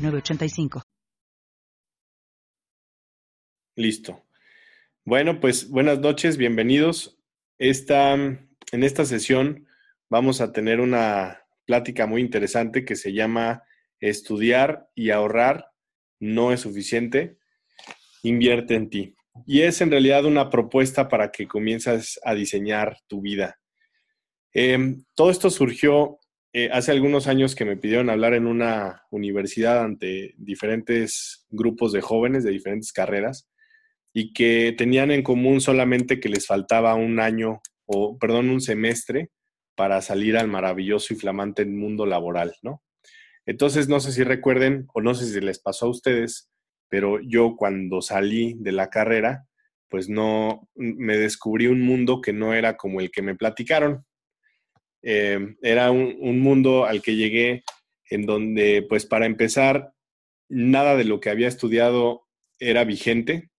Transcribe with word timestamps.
906985. 0.00 0.82
Listo. 3.76 4.24
Bueno, 5.04 5.40
pues 5.40 5.68
buenas 5.70 5.98
noches, 6.00 6.36
bienvenidos. 6.36 7.18
Esta, 7.58 8.14
en 8.14 8.48
esta 8.72 9.04
sesión 9.04 9.66
vamos 10.08 10.40
a 10.40 10.52
tener 10.52 10.80
una 10.80 11.42
plática 11.64 12.06
muy 12.06 12.20
interesante 12.20 12.84
que 12.84 12.96
se 12.96 13.12
llama 13.12 13.62
Estudiar 14.00 14.88
y 14.94 15.10
ahorrar 15.10 15.72
no 16.20 16.52
es 16.52 16.60
suficiente. 16.60 17.38
Invierte 18.22 18.74
en 18.74 18.90
ti. 18.90 19.14
Y 19.46 19.62
es 19.62 19.80
en 19.80 19.90
realidad 19.90 20.24
una 20.26 20.50
propuesta 20.50 21.08
para 21.08 21.30
que 21.30 21.48
comiences 21.48 22.20
a 22.24 22.34
diseñar 22.34 22.98
tu 23.06 23.20
vida. 23.20 23.58
Em, 24.52 25.04
todo 25.14 25.30
esto 25.30 25.48
surgió 25.50 26.19
eh, 26.52 26.68
hace 26.72 26.90
algunos 26.92 27.26
años 27.26 27.54
que 27.54 27.64
me 27.64 27.76
pidieron 27.76 28.10
hablar 28.10 28.34
en 28.34 28.46
una 28.46 29.04
universidad 29.10 29.84
ante 29.84 30.34
diferentes 30.36 31.46
grupos 31.50 31.92
de 31.92 32.00
jóvenes 32.00 32.44
de 32.44 32.50
diferentes 32.50 32.92
carreras 32.92 33.48
y 34.12 34.32
que 34.32 34.74
tenían 34.76 35.10
en 35.10 35.22
común 35.22 35.60
solamente 35.60 36.18
que 36.18 36.28
les 36.28 36.46
faltaba 36.46 36.94
un 36.94 37.20
año 37.20 37.60
o, 37.86 38.18
perdón, 38.18 38.50
un 38.50 38.60
semestre 38.60 39.30
para 39.76 40.02
salir 40.02 40.36
al 40.36 40.48
maravilloso 40.48 41.14
y 41.14 41.16
flamante 41.16 41.64
mundo 41.64 42.06
laboral, 42.06 42.54
¿no? 42.62 42.82
Entonces, 43.46 43.88
no 43.88 44.00
sé 44.00 44.12
si 44.12 44.22
recuerden 44.22 44.86
o 44.92 45.00
no 45.00 45.14
sé 45.14 45.26
si 45.26 45.40
les 45.40 45.58
pasó 45.58 45.86
a 45.86 45.90
ustedes, 45.90 46.50
pero 46.88 47.20
yo 47.20 47.56
cuando 47.56 48.02
salí 48.02 48.54
de 48.58 48.72
la 48.72 48.90
carrera, 48.90 49.46
pues 49.88 50.08
no, 50.08 50.68
me 50.74 51.16
descubrí 51.16 51.66
un 51.66 51.80
mundo 51.80 52.20
que 52.20 52.32
no 52.32 52.54
era 52.54 52.76
como 52.76 53.00
el 53.00 53.10
que 53.10 53.22
me 53.22 53.34
platicaron. 53.34 54.04
Eh, 55.02 55.56
era 55.62 55.90
un, 55.90 56.16
un, 56.20 56.40
mundo 56.40 56.84
al 56.84 57.02
que 57.02 57.16
llegué 57.16 57.64
en 58.10 58.26
donde, 58.26 58.84
pues 58.88 59.06
para 59.06 59.26
empezar, 59.26 59.92
nada 60.48 60.96
de 60.96 61.04
lo 61.04 61.20
que 61.20 61.30
había 61.30 61.48
estudiado 61.48 62.26
era 62.58 62.84
vigente, 62.84 63.50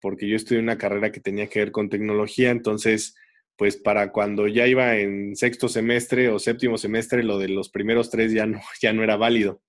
porque 0.00 0.28
yo 0.28 0.36
estudié 0.36 0.60
una 0.60 0.78
carrera 0.78 1.12
que 1.12 1.20
tenía 1.20 1.48
que 1.48 1.58
ver 1.58 1.72
con 1.72 1.90
tecnología, 1.90 2.50
entonces, 2.50 3.14
pues 3.56 3.76
para 3.76 4.12
cuando 4.12 4.48
ya 4.48 4.66
iba 4.66 4.96
en 4.96 5.36
sexto 5.36 5.68
semestre 5.68 6.30
o 6.30 6.38
séptimo 6.38 6.78
semestre, 6.78 7.22
lo 7.22 7.38
de 7.38 7.48
los 7.48 7.68
primeros 7.68 8.10
tres 8.10 8.32
ya 8.32 8.46
no, 8.46 8.60
ya 8.80 8.92
no 8.92 9.02
era 9.02 9.16
válido. 9.16 9.60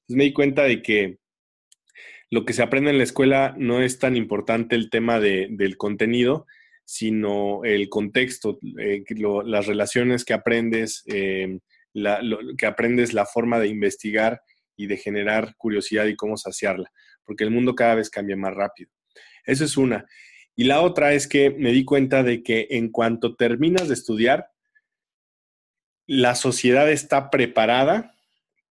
Entonces 0.00 0.16
me 0.16 0.24
di 0.24 0.32
cuenta 0.32 0.64
de 0.64 0.82
que 0.82 1.18
lo 2.30 2.44
que 2.44 2.52
se 2.52 2.62
aprende 2.62 2.90
en 2.90 2.98
la 2.98 3.04
escuela 3.04 3.54
no 3.56 3.82
es 3.82 3.98
tan 3.98 4.16
importante 4.16 4.74
el 4.74 4.90
tema 4.90 5.20
de, 5.20 5.46
del 5.50 5.76
contenido, 5.76 6.46
sino 6.86 7.64
el 7.64 7.88
contexto, 7.88 8.60
eh, 8.78 9.02
las 9.44 9.66
relaciones 9.66 10.24
que 10.24 10.32
aprendes, 10.32 11.02
eh, 11.06 11.58
la, 11.92 12.20
que 12.56 12.66
aprendes 12.66 13.12
la 13.12 13.26
forma 13.26 13.58
de 13.58 13.66
investigar 13.66 14.40
y 14.76 14.86
de 14.86 14.96
generar 14.96 15.56
curiosidad 15.56 16.06
y 16.06 16.14
cómo 16.14 16.36
saciarla, 16.36 16.90
porque 17.24 17.42
el 17.42 17.50
mundo 17.50 17.74
cada 17.74 17.96
vez 17.96 18.08
cambia 18.08 18.36
más 18.36 18.54
rápido. 18.54 18.90
Eso 19.44 19.64
es 19.64 19.76
una. 19.76 20.06
Y 20.54 20.64
la 20.64 20.80
otra 20.80 21.12
es 21.12 21.26
que 21.26 21.50
me 21.50 21.72
di 21.72 21.84
cuenta 21.84 22.22
de 22.22 22.44
que 22.44 22.68
en 22.70 22.90
cuanto 22.90 23.34
terminas 23.34 23.88
de 23.88 23.94
estudiar, 23.94 24.50
la 26.06 26.36
sociedad 26.36 26.88
está 26.88 27.30
preparada 27.30 28.14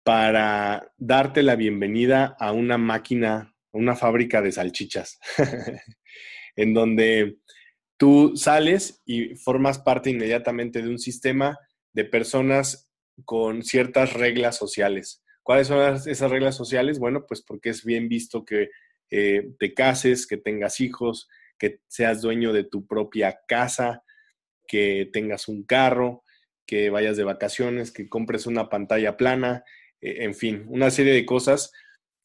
para 0.03 0.91
darte 0.97 1.43
la 1.43 1.55
bienvenida 1.55 2.35
a 2.39 2.51
una 2.51 2.77
máquina, 2.77 3.55
una 3.71 3.95
fábrica 3.95 4.41
de 4.41 4.51
salchichas, 4.51 5.17
en 6.57 6.73
donde 6.73 7.37
tú 8.01 8.31
sales 8.35 8.99
y 9.05 9.35
formas 9.35 9.77
parte 9.77 10.09
inmediatamente 10.09 10.81
de 10.81 10.89
un 10.89 10.97
sistema 10.97 11.59
de 11.93 12.03
personas 12.03 12.89
con 13.25 13.61
ciertas 13.61 14.13
reglas 14.13 14.57
sociales. 14.57 15.23
¿Cuáles 15.43 15.67
son 15.67 15.97
esas 16.07 16.31
reglas 16.31 16.55
sociales? 16.55 16.97
Bueno, 16.97 17.25
pues 17.27 17.43
porque 17.43 17.69
es 17.69 17.85
bien 17.85 18.09
visto 18.09 18.43
que 18.43 18.71
eh, 19.11 19.51
te 19.59 19.75
cases, 19.75 20.25
que 20.25 20.37
tengas 20.37 20.79
hijos, 20.79 21.29
que 21.59 21.81
seas 21.89 22.23
dueño 22.23 22.53
de 22.53 22.63
tu 22.63 22.87
propia 22.87 23.39
casa, 23.47 24.01
que 24.67 25.07
tengas 25.13 25.47
un 25.47 25.63
carro, 25.63 26.23
que 26.65 26.89
vayas 26.89 27.17
de 27.17 27.23
vacaciones, 27.23 27.91
que 27.91 28.09
compres 28.09 28.47
una 28.47 28.67
pantalla 28.67 29.15
plana, 29.15 29.63
eh, 30.01 30.23
en 30.23 30.33
fin, 30.33 30.65
una 30.69 30.89
serie 30.89 31.13
de 31.13 31.27
cosas 31.27 31.71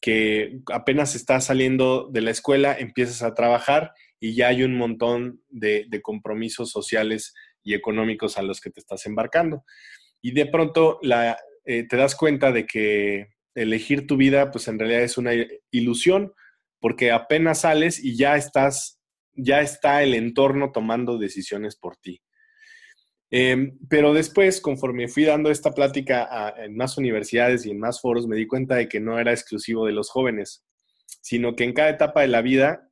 que 0.00 0.58
apenas 0.72 1.14
estás 1.14 1.44
saliendo 1.44 2.08
de 2.10 2.22
la 2.22 2.31
escuela, 2.31 2.75
empiezas 2.78 3.22
a 3.22 3.34
trabajar 3.34 3.93
y 4.21 4.34
ya 4.34 4.49
hay 4.49 4.62
un 4.62 4.77
montón 4.77 5.43
de, 5.49 5.88
compromisos 6.03 6.71
sociales 6.71 7.34
y 7.62 7.75
económicos 7.75 8.38
a 8.38 8.43
los 8.43 8.60
que 8.60 8.71
te 8.71 8.81
estás 8.81 9.06
embarcando. 9.06 9.65
Y 10.22 10.32
de 10.32 10.47
pronto 10.47 10.99
eh, 11.65 11.87
te 11.88 11.97
das 11.97 12.15
cuenta 12.15 12.53
de 12.53 12.66
que 12.66 13.28
elegir 13.55 14.06
tu 14.06 14.16
vida, 14.16 14.50
pues 14.50 14.69
en 14.69 14.78
realidad 14.78 15.03
es 15.03 15.19
una 15.19 15.32
ilusión, 15.71 16.32
porque 16.81 17.10
apenas 17.10 17.60
sales 17.60 18.03
y 18.03 18.16
ya 18.16 18.37
estás, 18.37 19.00
ya 19.34 19.60
está 19.60 20.03
el 20.03 20.15
entorno 20.15 20.72
tomando 20.72 21.19
decisiones 21.19 21.76
por 21.76 21.97
ti. 21.97 22.22
Eh, 23.31 23.72
pero 23.88 24.15
después, 24.15 24.60
conforme 24.60 25.09
fui 25.09 25.25
dando 25.25 25.50
esta 25.50 25.72
plática 25.72 26.55
en 26.59 26.76
más 26.76 26.97
universidades 26.97 27.66
y 27.66 27.71
en 27.71 27.81
más 27.81 28.00
foros, 28.00 28.26
me 28.26 28.37
di 28.37 28.47
cuenta 28.47 28.76
de 28.76 28.88
que 28.88 29.00
no 29.00 29.19
era 29.19 29.32
exclusivo 29.32 29.87
de 29.87 29.93
los 29.93 30.10
jóvenes, 30.10 30.65
sino 31.22 31.56
que 31.56 31.65
en 31.65 31.72
cada 31.72 31.91
etapa 31.91 32.21
de 32.21 32.28
la 32.28 32.43
vida, 32.43 32.85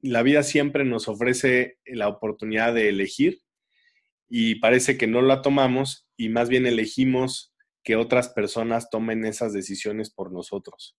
la 0.00 0.22
vida 0.22 0.42
siempre 0.42 0.84
nos 0.84 1.08
ofrece 1.08 1.78
la 1.86 2.08
oportunidad 2.08 2.74
de 2.74 2.88
elegir 2.88 3.40
y 4.28 4.56
parece 4.56 4.96
que 4.96 5.06
no 5.06 5.22
la 5.22 5.42
tomamos 5.42 6.08
y 6.16 6.28
más 6.28 6.48
bien 6.48 6.66
elegimos 6.66 7.54
que 7.82 7.96
otras 7.96 8.28
personas 8.28 8.90
tomen 8.90 9.24
esas 9.24 9.52
decisiones 9.52 10.10
por 10.10 10.32
nosotros. 10.32 10.96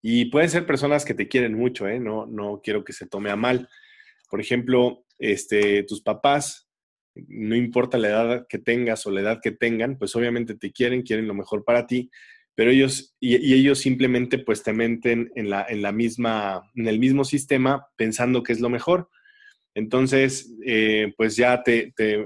Y 0.00 0.26
pueden 0.26 0.50
ser 0.50 0.66
personas 0.66 1.04
que 1.04 1.14
te 1.14 1.28
quieren 1.28 1.54
mucho, 1.54 1.88
¿eh? 1.88 1.98
no, 1.98 2.26
no 2.26 2.60
quiero 2.62 2.84
que 2.84 2.92
se 2.92 3.06
tome 3.06 3.30
a 3.30 3.36
mal. 3.36 3.68
Por 4.30 4.40
ejemplo, 4.40 5.04
este, 5.18 5.82
tus 5.84 6.02
papás 6.02 6.68
no 7.14 7.54
importa 7.54 7.98
la 7.98 8.08
edad 8.08 8.46
que 8.48 8.58
tengas 8.58 9.06
o 9.06 9.10
la 9.10 9.20
edad 9.20 9.40
que 9.42 9.52
tengan, 9.52 9.98
pues 9.98 10.16
obviamente 10.16 10.56
te 10.56 10.72
quieren, 10.72 11.02
quieren 11.02 11.28
lo 11.28 11.34
mejor 11.34 11.64
para 11.64 11.86
ti, 11.86 12.10
pero 12.54 12.70
ellos, 12.70 13.14
y, 13.20 13.54
ellos 13.54 13.78
simplemente 13.78 14.38
pues 14.38 14.62
te 14.62 14.72
meten 14.72 15.30
en 15.34 15.50
la, 15.50 15.66
en 15.68 15.82
la 15.82 15.92
misma, 15.92 16.70
en 16.74 16.88
el 16.88 16.98
mismo 16.98 17.24
sistema 17.24 17.86
pensando 17.96 18.42
que 18.42 18.52
es 18.52 18.60
lo 18.60 18.68
mejor. 18.68 19.08
Entonces, 19.74 20.54
eh, 20.64 21.12
pues 21.16 21.36
ya 21.36 21.62
te, 21.62 21.92
te, 21.96 22.24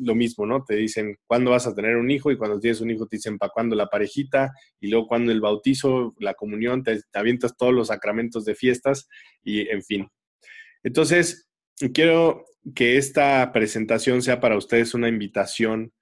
lo 0.00 0.14
mismo, 0.14 0.46
¿no? 0.46 0.64
Te 0.64 0.76
dicen 0.76 1.16
cuándo 1.26 1.50
vas 1.50 1.66
a 1.66 1.74
tener 1.74 1.96
un 1.96 2.10
hijo 2.10 2.30
y 2.30 2.36
cuando 2.36 2.60
tienes 2.60 2.80
un 2.80 2.90
hijo 2.90 3.06
te 3.06 3.16
dicen 3.16 3.38
para 3.38 3.50
cuándo 3.50 3.74
la 3.74 3.86
parejita 3.86 4.52
y 4.80 4.88
luego 4.88 5.06
cuando 5.06 5.32
el 5.32 5.40
bautizo, 5.40 6.14
la 6.18 6.34
comunión, 6.34 6.82
te, 6.82 7.00
te 7.10 7.18
avientas 7.18 7.56
todos 7.56 7.72
los 7.72 7.88
sacramentos 7.88 8.44
de 8.44 8.54
fiestas 8.54 9.08
y 9.42 9.68
en 9.68 9.82
fin. 9.82 10.08
Entonces, 10.82 11.48
quiero 11.94 12.44
que 12.74 12.96
esta 12.96 13.50
presentación 13.52 14.22
sea 14.22 14.40
para 14.40 14.56
ustedes 14.56 14.94
una 14.94 15.08
invitación 15.08 15.92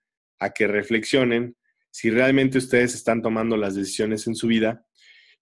a 0.41 0.51
que 0.51 0.67
reflexionen 0.67 1.57
si 1.91 2.11
realmente 2.11 2.59
ustedes 2.59 2.95
están 2.95 3.23
tomando 3.23 3.57
las 3.57 3.75
decisiones 3.75 4.27
en 4.27 4.35
su 4.35 4.47
vida 4.47 4.85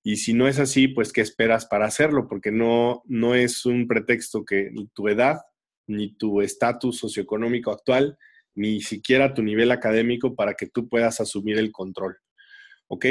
y 0.03 0.17
si 0.17 0.35
no 0.35 0.47
es 0.47 0.59
así, 0.59 0.89
pues 0.89 1.13
qué 1.13 1.21
esperas 1.21 1.67
para 1.67 1.87
hacerlo, 1.87 2.29
porque 2.29 2.53
no, 2.53 3.03
no 3.07 3.35
es 3.35 3.67
un 3.67 3.89
pretexto 3.89 4.45
que 4.45 4.71
tu 4.95 5.09
edad, 5.09 5.39
ni 5.87 6.15
tu 6.17 6.43
estatus 6.43 6.99
socioeconómico 6.99 7.73
actual, 7.73 8.17
ni 8.55 8.81
siquiera 8.81 9.35
tu 9.35 9.43
nivel 9.43 9.71
académico 9.71 10.35
para 10.35 10.55
que 10.55 10.67
tú 10.67 10.89
puedas 10.89 11.21
asumir 11.21 11.59
el 11.59 11.73
control. 11.73 12.17
¿Ok? 12.87 13.07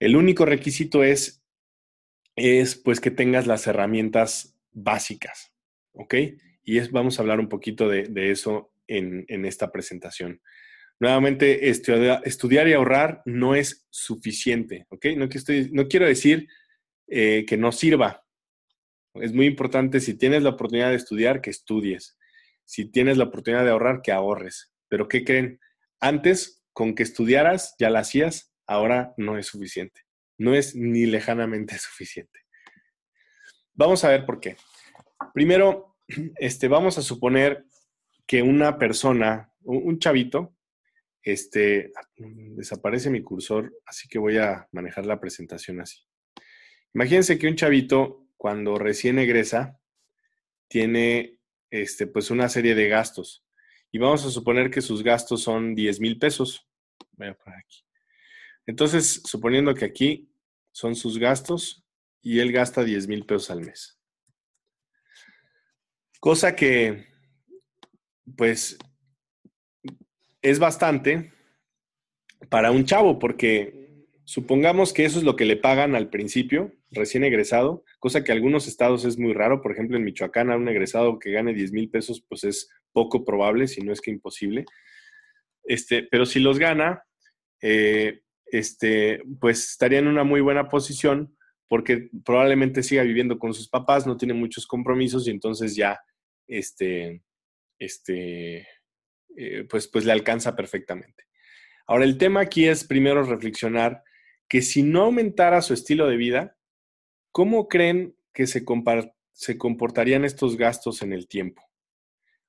El 0.00 0.16
único 0.16 0.44
requisito 0.44 1.04
es, 1.04 1.42
es 2.34 2.74
pues 2.76 3.00
que 3.00 3.10
tengas 3.10 3.46
las 3.46 3.66
herramientas 3.66 4.56
básicas. 4.72 5.52
¿Ok? 5.92 6.14
y 6.68 6.76
es, 6.76 6.90
vamos 6.90 7.18
a 7.18 7.22
hablar 7.22 7.40
un 7.40 7.48
poquito 7.48 7.88
de, 7.88 8.02
de 8.08 8.30
eso 8.30 8.74
en, 8.86 9.24
en, 9.28 9.46
esta 9.46 9.72
presentación. 9.72 10.42
Nuevamente, 11.00 11.68
estudiar, 11.68 12.68
y 12.68 12.72
ahorrar 12.72 13.22
no 13.24 13.54
es 13.54 13.86
suficiente, 13.90 14.86
no 14.90 15.88
quiero 15.88 16.06
decir 16.06 16.48
eh, 17.06 17.44
que 17.46 17.56
no 17.56 17.70
sirva. 17.70 18.24
Es 19.14 19.32
muy 19.32 19.46
importante, 19.46 20.00
si 20.00 20.14
tienes 20.14 20.42
la 20.42 20.50
oportunidad 20.50 20.90
de 20.90 20.96
estudiar, 20.96 21.40
que 21.40 21.50
estudies. 21.50 22.18
Si 22.64 22.90
tienes 22.90 23.16
la 23.16 23.24
oportunidad 23.24 23.64
de 23.64 23.70
ahorrar, 23.70 24.02
que 24.02 24.12
ahorres. 24.12 24.72
Pero 24.88 25.08
¿qué 25.08 25.24
creen? 25.24 25.60
Antes, 26.00 26.64
con 26.72 26.94
que 26.94 27.02
estudiaras, 27.02 27.74
ya 27.78 27.90
la 27.90 28.00
hacías, 28.00 28.52
ahora 28.66 29.14
no 29.16 29.38
es 29.38 29.46
suficiente. 29.46 30.02
no 30.36 30.54
es 30.54 30.76
ni 30.76 31.06
lejanamente 31.06 31.76
suficiente. 31.78 32.40
Vamos 33.74 34.04
a 34.04 34.10
ver 34.10 34.26
por 34.26 34.40
qué. 34.40 34.56
Primero, 35.34 35.96
este, 36.36 36.68
vamos 36.68 36.98
a 36.98 37.02
suponer 37.02 37.64
que 38.26 38.42
una 38.42 38.78
persona, 38.78 39.52
un 39.62 39.98
chavito, 39.98 40.57
este, 41.22 41.92
desaparece 42.16 43.10
mi 43.10 43.22
cursor, 43.22 43.72
así 43.86 44.08
que 44.08 44.18
voy 44.18 44.38
a 44.38 44.68
manejar 44.72 45.06
la 45.06 45.20
presentación 45.20 45.80
así. 45.80 45.98
Imagínense 46.94 47.38
que 47.38 47.48
un 47.48 47.56
chavito, 47.56 48.26
cuando 48.36 48.78
recién 48.78 49.18
egresa, 49.18 49.78
tiene 50.68 51.38
este, 51.70 52.06
pues 52.06 52.30
una 52.30 52.48
serie 52.48 52.74
de 52.74 52.88
gastos. 52.88 53.44
Y 53.90 53.98
vamos 53.98 54.24
a 54.24 54.30
suponer 54.30 54.70
que 54.70 54.82
sus 54.82 55.02
gastos 55.02 55.42
son 55.42 55.74
10 55.74 56.00
mil 56.00 56.18
pesos. 56.18 56.66
Voy 57.12 57.28
a 57.28 57.34
poner 57.34 57.58
aquí. 57.58 57.84
Entonces, 58.66 59.22
suponiendo 59.24 59.74
que 59.74 59.86
aquí 59.86 60.30
son 60.72 60.94
sus 60.94 61.18
gastos 61.18 61.84
y 62.22 62.40
él 62.40 62.52
gasta 62.52 62.84
10 62.84 63.08
mil 63.08 63.24
pesos 63.24 63.50
al 63.50 63.60
mes. 63.60 63.98
Cosa 66.20 66.54
que, 66.54 67.06
pues, 68.36 68.76
es 70.50 70.58
bastante 70.58 71.32
para 72.48 72.70
un 72.70 72.84
chavo, 72.84 73.18
porque 73.18 74.06
supongamos 74.24 74.92
que 74.92 75.04
eso 75.04 75.18
es 75.18 75.24
lo 75.24 75.36
que 75.36 75.44
le 75.44 75.56
pagan 75.56 75.94
al 75.94 76.10
principio, 76.10 76.72
recién 76.90 77.24
egresado, 77.24 77.84
cosa 77.98 78.24
que 78.24 78.32
en 78.32 78.38
algunos 78.38 78.66
estados 78.66 79.04
es 79.04 79.18
muy 79.18 79.32
raro. 79.32 79.60
Por 79.60 79.72
ejemplo, 79.72 79.96
en 79.96 80.04
Michoacán, 80.04 80.50
a 80.50 80.56
un 80.56 80.68
egresado 80.68 81.18
que 81.18 81.32
gane 81.32 81.54
10 81.54 81.72
mil 81.72 81.90
pesos, 81.90 82.24
pues 82.28 82.44
es 82.44 82.70
poco 82.92 83.24
probable, 83.24 83.68
si 83.68 83.80
no 83.80 83.92
es 83.92 84.00
que 84.00 84.10
imposible. 84.10 84.64
Este, 85.64 86.02
pero 86.02 86.26
si 86.26 86.40
los 86.40 86.58
gana, 86.58 87.02
eh, 87.60 88.20
este, 88.46 89.22
pues 89.40 89.70
estaría 89.70 89.98
en 89.98 90.08
una 90.08 90.24
muy 90.24 90.40
buena 90.40 90.68
posición 90.68 91.36
porque 91.68 92.08
probablemente 92.24 92.82
siga 92.82 93.02
viviendo 93.02 93.38
con 93.38 93.52
sus 93.52 93.68
papás, 93.68 94.06
no 94.06 94.16
tiene 94.16 94.34
muchos 94.34 94.66
compromisos 94.66 95.26
y 95.26 95.30
entonces 95.30 95.76
ya, 95.76 96.00
este, 96.46 97.22
este, 97.78 98.66
eh, 99.36 99.64
pues, 99.68 99.88
pues 99.88 100.04
le 100.04 100.12
alcanza 100.12 100.56
perfectamente. 100.56 101.24
Ahora, 101.86 102.04
el 102.04 102.18
tema 102.18 102.40
aquí 102.40 102.66
es 102.66 102.84
primero 102.84 103.22
reflexionar 103.22 104.02
que 104.48 104.62
si 104.62 104.82
no 104.82 105.02
aumentara 105.04 105.62
su 105.62 105.74
estilo 105.74 106.06
de 106.06 106.16
vida, 106.16 106.56
¿cómo 107.32 107.68
creen 107.68 108.16
que 108.32 108.46
se, 108.46 108.64
se 109.32 109.58
comportarían 109.58 110.24
estos 110.24 110.56
gastos 110.56 111.02
en 111.02 111.12
el 111.12 111.28
tiempo? 111.28 111.62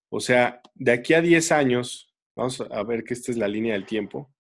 O 0.09 0.19
sea, 0.19 0.61
de 0.75 0.91
aquí 0.91 1.13
a 1.13 1.21
10 1.21 1.51
años, 1.51 2.13
vamos 2.35 2.61
a 2.61 2.83
ver 2.83 3.03
que 3.03 3.13
esta 3.13 3.31
es 3.31 3.37
la 3.37 3.47
línea 3.47 3.73
del 3.73 3.85
tiempo, 3.85 4.33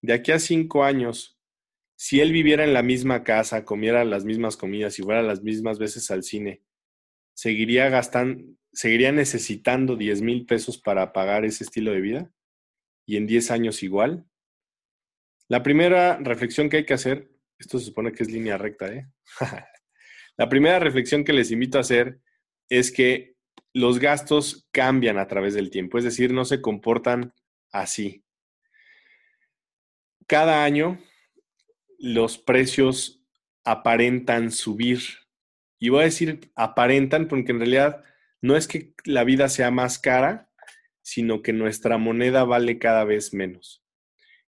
de 0.00 0.12
aquí 0.12 0.32
a 0.32 0.38
5 0.38 0.84
años, 0.84 1.38
si 1.96 2.20
él 2.20 2.30
viviera 2.30 2.62
en 2.62 2.74
la 2.74 2.82
misma 2.82 3.24
casa, 3.24 3.64
comiera 3.64 4.04
las 4.04 4.24
mismas 4.24 4.56
comidas 4.56 4.98
y 4.98 5.02
fuera 5.02 5.22
las 5.22 5.42
mismas 5.42 5.80
veces 5.80 6.10
al 6.12 6.22
cine, 6.22 6.62
¿seguiría 7.38 7.88
gastando, 7.88 8.42
seguiría 8.72 9.12
necesitando 9.12 9.94
10 9.94 10.22
mil 10.22 10.44
pesos 10.44 10.76
para 10.76 11.12
pagar 11.12 11.44
ese 11.44 11.62
estilo 11.62 11.92
de 11.92 12.00
vida? 12.00 12.32
¿Y 13.06 13.16
en 13.16 13.28
10 13.28 13.52
años 13.52 13.84
igual? 13.84 14.26
La 15.46 15.62
primera 15.62 16.16
reflexión 16.16 16.68
que 16.68 16.78
hay 16.78 16.84
que 16.84 16.94
hacer, 16.94 17.30
esto 17.56 17.78
se 17.78 17.84
supone 17.84 18.10
que 18.10 18.24
es 18.24 18.32
línea 18.32 18.58
recta, 18.58 18.92
¿eh? 18.92 19.06
La 20.36 20.48
primera 20.48 20.80
reflexión 20.80 21.22
que 21.22 21.32
les 21.32 21.52
invito 21.52 21.78
a 21.78 21.82
hacer 21.82 22.18
es 22.68 22.90
que 22.90 23.36
los 23.72 24.00
gastos 24.00 24.68
cambian 24.72 25.16
a 25.16 25.28
través 25.28 25.54
del 25.54 25.70
tiempo, 25.70 25.96
es 25.96 26.02
decir, 26.02 26.32
no 26.32 26.44
se 26.44 26.60
comportan 26.60 27.32
así. 27.70 28.24
Cada 30.26 30.64
año 30.64 30.98
los 32.00 32.36
precios 32.36 33.22
aparentan 33.62 34.50
subir. 34.50 34.98
Y 35.78 35.90
voy 35.90 36.02
a 36.02 36.04
decir 36.04 36.50
aparentan 36.54 37.28
porque 37.28 37.52
en 37.52 37.58
realidad 37.58 38.02
no 38.40 38.56
es 38.56 38.68
que 38.68 38.94
la 39.04 39.24
vida 39.24 39.48
sea 39.48 39.70
más 39.70 39.98
cara, 39.98 40.50
sino 41.02 41.42
que 41.42 41.52
nuestra 41.52 41.98
moneda 41.98 42.44
vale 42.44 42.78
cada 42.78 43.04
vez 43.04 43.32
menos. 43.32 43.82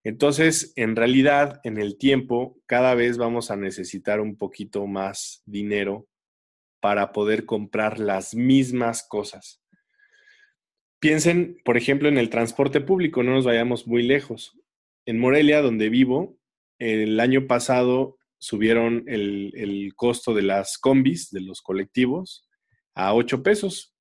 Entonces, 0.04 0.74
en 0.76 0.96
realidad, 0.96 1.60
en 1.64 1.78
el 1.78 1.98
tiempo, 1.98 2.62
cada 2.66 2.96
vez 2.96 3.18
vamos 3.18 3.52
a 3.52 3.58
necesitar 3.58 4.22
un 4.22 4.38
poquito 4.38 4.86
más 4.88 5.42
dinero 5.46 6.08
para 6.80 7.12
poder 7.12 7.46
comprar 7.46 8.00
las 8.00 8.34
mismas 8.34 9.06
cosas. 9.08 9.62
Piensen, 11.00 11.58
por 11.66 11.78
ejemplo, 11.78 12.10
en 12.10 12.18
el 12.18 12.30
transporte 12.30 12.81
público, 12.81 13.24
no 13.24 13.34
nos 13.34 13.46
vayamos 13.46 13.88
muy 13.88 14.04
lejos. 14.04 14.58
En 15.06 15.20
Morelia, 15.20 15.62
donde 15.62 15.90
vivo, 15.90 16.38
el 16.78 17.20
año 17.20 17.48
pasado 17.48 18.19
subieron 18.40 19.04
el, 19.08 19.92
costo 19.96 20.34
de 20.34 20.42
las 20.42 20.78
combis, 20.78 21.30
de 21.30 21.42
los 21.42 21.62
colectivos, 21.62 22.48
a 22.96 23.14
8 23.14 23.44
pesos. 23.44 23.94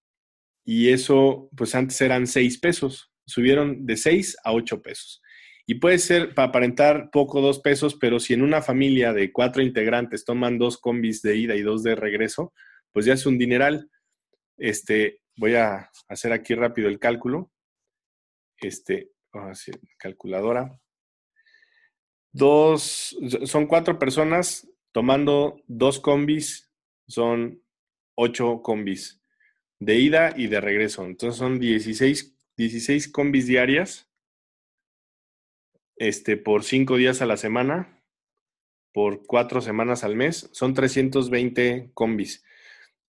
Y 0.64 0.90
eso, 0.90 1.50
pues 1.56 1.74
antes 1.74 2.00
eran 2.00 2.26
6 2.26 2.58
pesos. 2.58 3.12
Subieron 3.26 3.84
de 3.84 3.96
6 3.96 4.36
a 4.44 4.52
8 4.52 4.80
pesos. 4.80 5.20
Y 5.66 5.74
puede 5.74 5.98
ser 5.98 6.34
para 6.34 6.48
aparentar 6.48 7.10
poco 7.10 7.42
dos 7.42 7.60
pesos, 7.60 7.94
pero 7.94 8.20
si 8.20 8.32
en 8.32 8.40
una 8.40 8.62
familia 8.62 9.12
de 9.12 9.30
cuatro 9.32 9.62
integrantes 9.62 10.24
toman 10.24 10.56
dos 10.56 10.78
combis 10.78 11.20
de 11.20 11.36
ida 11.36 11.56
y 11.56 11.60
dos 11.60 11.82
de 11.82 11.94
regreso, 11.94 12.54
pues 12.90 13.04
ya 13.04 13.12
es 13.12 13.26
un 13.26 13.36
dineral. 13.36 13.90
Este, 14.56 15.20
voy 15.36 15.56
a 15.56 15.90
hacer 16.08 16.32
aquí 16.32 16.54
rápido 16.54 16.88
el 16.88 16.98
cálculo. 16.98 17.52
Este, 18.56 19.10
calculadora 19.98 20.80
dos, 22.32 23.16
son 23.44 23.66
cuatro 23.66 23.98
personas 23.98 24.68
tomando 24.92 25.62
dos 25.66 26.00
combis, 26.00 26.70
son 27.06 27.62
ocho 28.14 28.62
combis 28.62 29.20
de 29.80 29.96
ida 29.96 30.34
y 30.36 30.48
de 30.48 30.60
regreso. 30.60 31.04
Entonces 31.04 31.38
son 31.38 31.58
16, 31.58 32.34
16 32.56 33.08
combis 33.08 33.46
diarias 33.46 34.08
este, 35.96 36.36
por 36.36 36.64
cinco 36.64 36.96
días 36.96 37.22
a 37.22 37.26
la 37.26 37.36
semana, 37.36 38.02
por 38.92 39.26
cuatro 39.26 39.60
semanas 39.60 40.04
al 40.04 40.16
mes, 40.16 40.48
son 40.52 40.74
320 40.74 41.90
combis. 41.94 42.44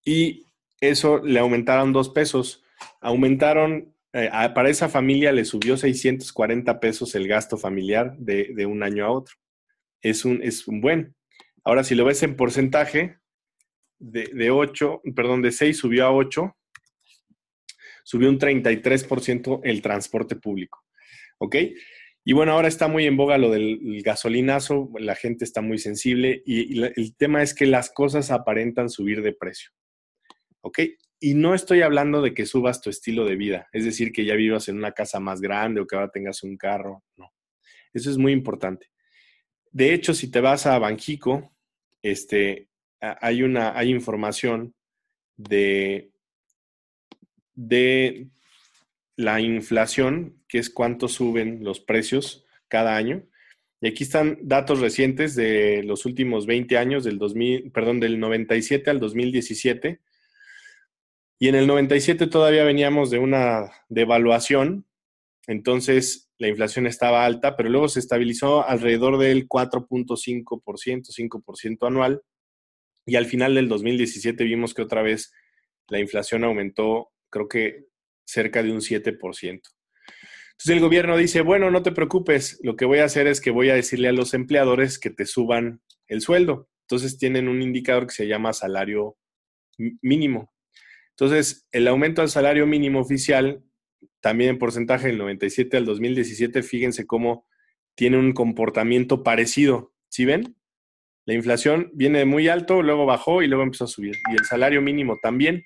Y 0.03 0.45
eso 0.81 1.19
le 1.19 1.39
aumentaron 1.39 1.93
dos 1.93 2.09
pesos. 2.09 2.63
Aumentaron 3.01 3.93
eh, 4.13 4.29
para 4.55 4.69
esa 4.69 4.89
familia 4.89 5.31
le 5.31 5.45
subió 5.45 5.77
640 5.77 6.79
pesos 6.79 7.13
el 7.15 7.27
gasto 7.27 7.57
familiar 7.57 8.15
de, 8.17 8.65
un 8.65 8.81
año 8.83 9.05
a 9.05 9.11
otro. 9.11 9.35
Es 10.01 10.25
un, 10.25 10.41
es 10.41 10.67
un 10.67 10.81
buen. 10.81 11.15
Ahora, 11.63 11.83
si 11.83 11.93
lo 11.93 12.05
ves 12.05 12.23
en 12.23 12.35
porcentaje, 12.35 13.17
de, 13.99 14.29
de 14.33 14.49
8, 14.49 15.01
perdón, 15.15 15.41
de 15.41 15.51
6 15.51 15.77
subió 15.77 16.05
a 16.05 16.11
8, 16.11 16.55
subió 18.03 18.29
un 18.29 18.39
33% 18.39 19.61
el 19.63 19.81
transporte 19.81 20.35
público. 20.35 20.83
¿Ok? 21.37 21.55
Y 22.25 22.33
bueno, 22.33 22.53
ahora 22.53 22.67
está 22.67 22.87
muy 22.87 23.05
en 23.05 23.17
boga 23.17 23.37
lo 23.37 23.51
del 23.51 24.01
gasolinazo, 24.03 24.89
la 24.99 25.15
gente 25.15 25.45
está 25.45 25.61
muy 25.61 25.77
sensible 25.77 26.41
y, 26.45 26.79
y 26.79 26.83
el 26.83 27.15
tema 27.15 27.41
es 27.41 27.53
que 27.53 27.65
las 27.65 27.91
cosas 27.91 28.31
aparentan 28.31 28.89
subir 28.89 29.21
de 29.21 29.33
precio. 29.33 29.71
¿Ok? 30.61 30.79
Y 31.19 31.33
no 31.33 31.53
estoy 31.53 31.81
hablando 31.81 32.21
de 32.21 32.33
que 32.33 32.45
subas 32.45 32.81
tu 32.81 32.89
estilo 32.89 33.25
de 33.25 33.35
vida, 33.35 33.67
es 33.73 33.83
decir, 33.83 34.13
que 34.13 34.23
ya 34.23 34.35
vivas 34.35 34.69
en 34.69 34.77
una 34.77 34.93
casa 34.93 35.19
más 35.19 35.41
grande 35.41 35.81
o 35.81 35.87
que 35.87 35.95
ahora 35.95 36.11
tengas 36.11 36.43
un 36.43 36.55
carro, 36.57 37.03
no. 37.17 37.33
Eso 37.93 38.09
es 38.09 38.17
muy 38.17 38.31
importante. 38.31 38.91
De 39.71 39.93
hecho, 39.93 40.13
si 40.13 40.31
te 40.31 40.39
vas 40.39 40.65
a 40.65 40.79
Banjico, 40.79 41.53
este, 42.01 42.69
hay, 42.99 43.43
una, 43.43 43.77
hay 43.77 43.89
información 43.89 44.73
de, 45.35 46.11
de 47.53 48.29
la 49.15 49.41
inflación, 49.41 50.41
que 50.47 50.59
es 50.59 50.69
cuánto 50.69 51.07
suben 51.07 51.63
los 51.63 51.81
precios 51.81 52.45
cada 52.67 52.95
año. 52.95 53.23
Y 53.81 53.87
aquí 53.87 54.03
están 54.03 54.37
datos 54.41 54.79
recientes 54.79 55.35
de 55.35 55.83
los 55.83 56.05
últimos 56.05 56.45
20 56.45 56.77
años, 56.77 57.03
del 57.03 57.17
2000, 57.17 57.71
perdón, 57.71 57.99
del 57.99 58.19
97 58.19 58.89
al 58.89 58.99
2017 58.99 59.99
y 61.39 61.47
en 61.47 61.55
el 61.55 61.67
97 61.67 62.27
todavía 62.27 62.65
veníamos 62.65 63.09
de 63.09 63.19
una 63.19 63.71
devaluación, 63.87 64.85
entonces 65.47 66.29
la 66.37 66.49
inflación 66.49 66.85
estaba 66.85 67.25
alta, 67.25 67.55
pero 67.55 67.69
luego 67.69 67.87
se 67.87 67.99
estabilizó 67.99 68.67
alrededor 68.67 69.17
del 69.17 69.47
4.5%, 69.47 70.61
5% 70.61 71.87
anual. 71.87 72.21
Y 73.05 73.15
al 73.15 73.25
final 73.25 73.55
del 73.55 73.67
2017 73.67 74.43
vimos 74.43 74.73
que 74.73 74.81
otra 74.81 75.01
vez 75.01 75.33
la 75.87 75.99
inflación 75.99 76.43
aumentó, 76.43 77.09
creo 77.29 77.47
que 77.47 77.87
cerca 78.25 78.61
de 78.61 78.71
un 78.71 78.81
7%. 78.81 79.17
Entonces 79.39 80.75
el 80.75 80.81
gobierno 80.81 81.17
dice, 81.17 81.41
bueno, 81.41 81.71
no 81.71 81.83
te 81.83 81.93
preocupes, 81.93 82.59
lo 82.63 82.75
que 82.75 82.85
voy 82.85 82.99
a 82.99 83.05
hacer 83.05 83.27
es 83.27 83.41
que 83.41 83.49
voy 83.49 83.69
a 83.69 83.75
decirle 83.75 84.09
a 84.09 84.13
los 84.13 84.33
empleadores 84.33 84.99
que 84.99 85.09
te 85.09 85.25
suban 85.25 85.81
el 86.07 86.21
sueldo. 86.21 86.69
Entonces 86.81 87.17
tienen 87.17 87.47
un 87.47 87.61
indicador 87.61 88.07
que 88.07 88.13
se 88.13 88.27
llama 88.27 88.51
salario 88.51 89.17
mínimo. 90.01 90.51
Entonces, 91.19 91.67
el 91.73 91.85
aumento 91.89 92.21
al 92.21 92.29
salario 92.29 92.65
mínimo 92.65 93.01
oficial, 93.01 93.61
también 94.21 94.51
en 94.51 94.57
porcentaje 94.57 95.07
del 95.07 95.17
97 95.17 95.75
al 95.75 95.83
2017, 95.83 96.63
fíjense 96.63 97.05
cómo 97.05 97.45
tiene 97.93 98.17
un 98.17 98.31
comportamiento 98.31 99.21
parecido. 99.21 99.91
¿Sí 100.07 100.23
ven? 100.23 100.55
La 101.25 101.33
inflación 101.33 101.91
viene 101.93 102.23
muy 102.23 102.47
alto, 102.47 102.81
luego 102.81 103.05
bajó 103.05 103.41
y 103.41 103.47
luego 103.47 103.63
empezó 103.63 103.83
a 103.83 103.87
subir. 103.87 104.15
Y 104.31 104.37
el 104.37 104.45
salario 104.45 104.81
mínimo 104.81 105.19
también. 105.21 105.65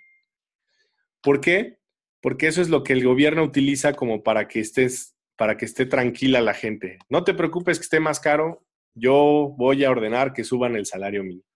¿Por 1.22 1.40
qué? 1.40 1.78
Porque 2.20 2.48
eso 2.48 2.60
es 2.60 2.70
lo 2.70 2.84
que 2.84 2.94
el 2.94 3.04
gobierno 3.04 3.44
utiliza 3.44 3.94
como 3.94 4.24
para 4.24 4.48
que 4.48 4.60
estés, 4.60 5.16
para 5.36 5.56
que 5.56 5.66
esté 5.66 5.86
tranquila 5.86 6.42
la 6.42 6.56
gente. 6.56 6.98
No 7.10 7.24
te 7.24 7.36
preocupes 7.36 7.78
que 7.78 7.84
esté 7.84 8.00
más 8.00 8.20
caro, 8.20 8.66
yo 8.96 9.54
voy 9.56 9.84
a 9.84 9.92
ordenar 9.92 10.34
que 10.34 10.44
suban 10.44 10.76
el 10.76 10.88
salario 10.88 11.24
mínimo. 11.24 11.53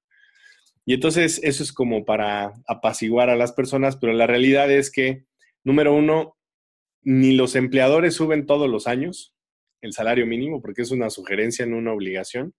Y 0.88 0.94
entonces 0.94 1.42
eso 1.44 1.64
es 1.64 1.74
como 1.74 2.06
para 2.06 2.54
apaciguar 2.66 3.30
a 3.30 3.36
las 3.36 3.52
personas, 3.52 3.98
pero 3.98 4.14
la 4.14 4.26
realidad 4.26 4.72
es 4.72 4.90
que, 4.90 5.26
número 5.66 5.94
uno, 5.94 6.38
ni 7.02 7.34
los 7.34 7.58
empleadores 7.58 8.14
suben 8.14 8.46
todos 8.46 8.70
los 8.70 8.88
años 8.88 9.36
el 9.82 9.92
salario 9.92 10.26
mínimo, 10.26 10.62
porque 10.62 10.84
es 10.84 10.92
una 10.92 11.10
sugerencia, 11.10 11.66
no 11.66 11.78
una 11.78 11.92
obligación. 11.92 12.56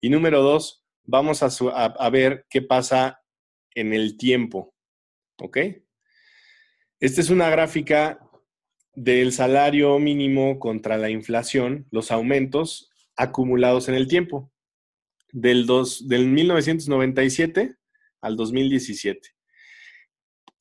Y 0.00 0.10
número 0.10 0.42
dos, 0.42 0.84
vamos 1.04 1.40
a, 1.42 2.10
ver 2.10 2.46
qué 2.50 2.62
pasa 2.62 3.20
en 3.76 3.94
el 3.94 4.18
tiempo. 4.18 4.74
¿Ok? 5.40 5.58
Esta 6.98 7.20
es 7.20 7.30
una 7.30 7.48
gráfica 7.48 8.18
del 8.96 9.32
salario 9.32 10.00
mínimo 10.00 10.58
contra 10.58 10.96
la 10.96 11.10
inflación, 11.10 11.86
los 11.92 12.10
aumentos 12.10 12.90
acumulados 13.14 13.88
en 13.88 13.94
el 13.94 14.08
tiempo, 14.08 14.52
del, 15.32 15.66
dos, 15.66 16.08
del 16.08 16.26
1997 16.26 17.76
al 18.20 18.36
2017. 18.36 19.28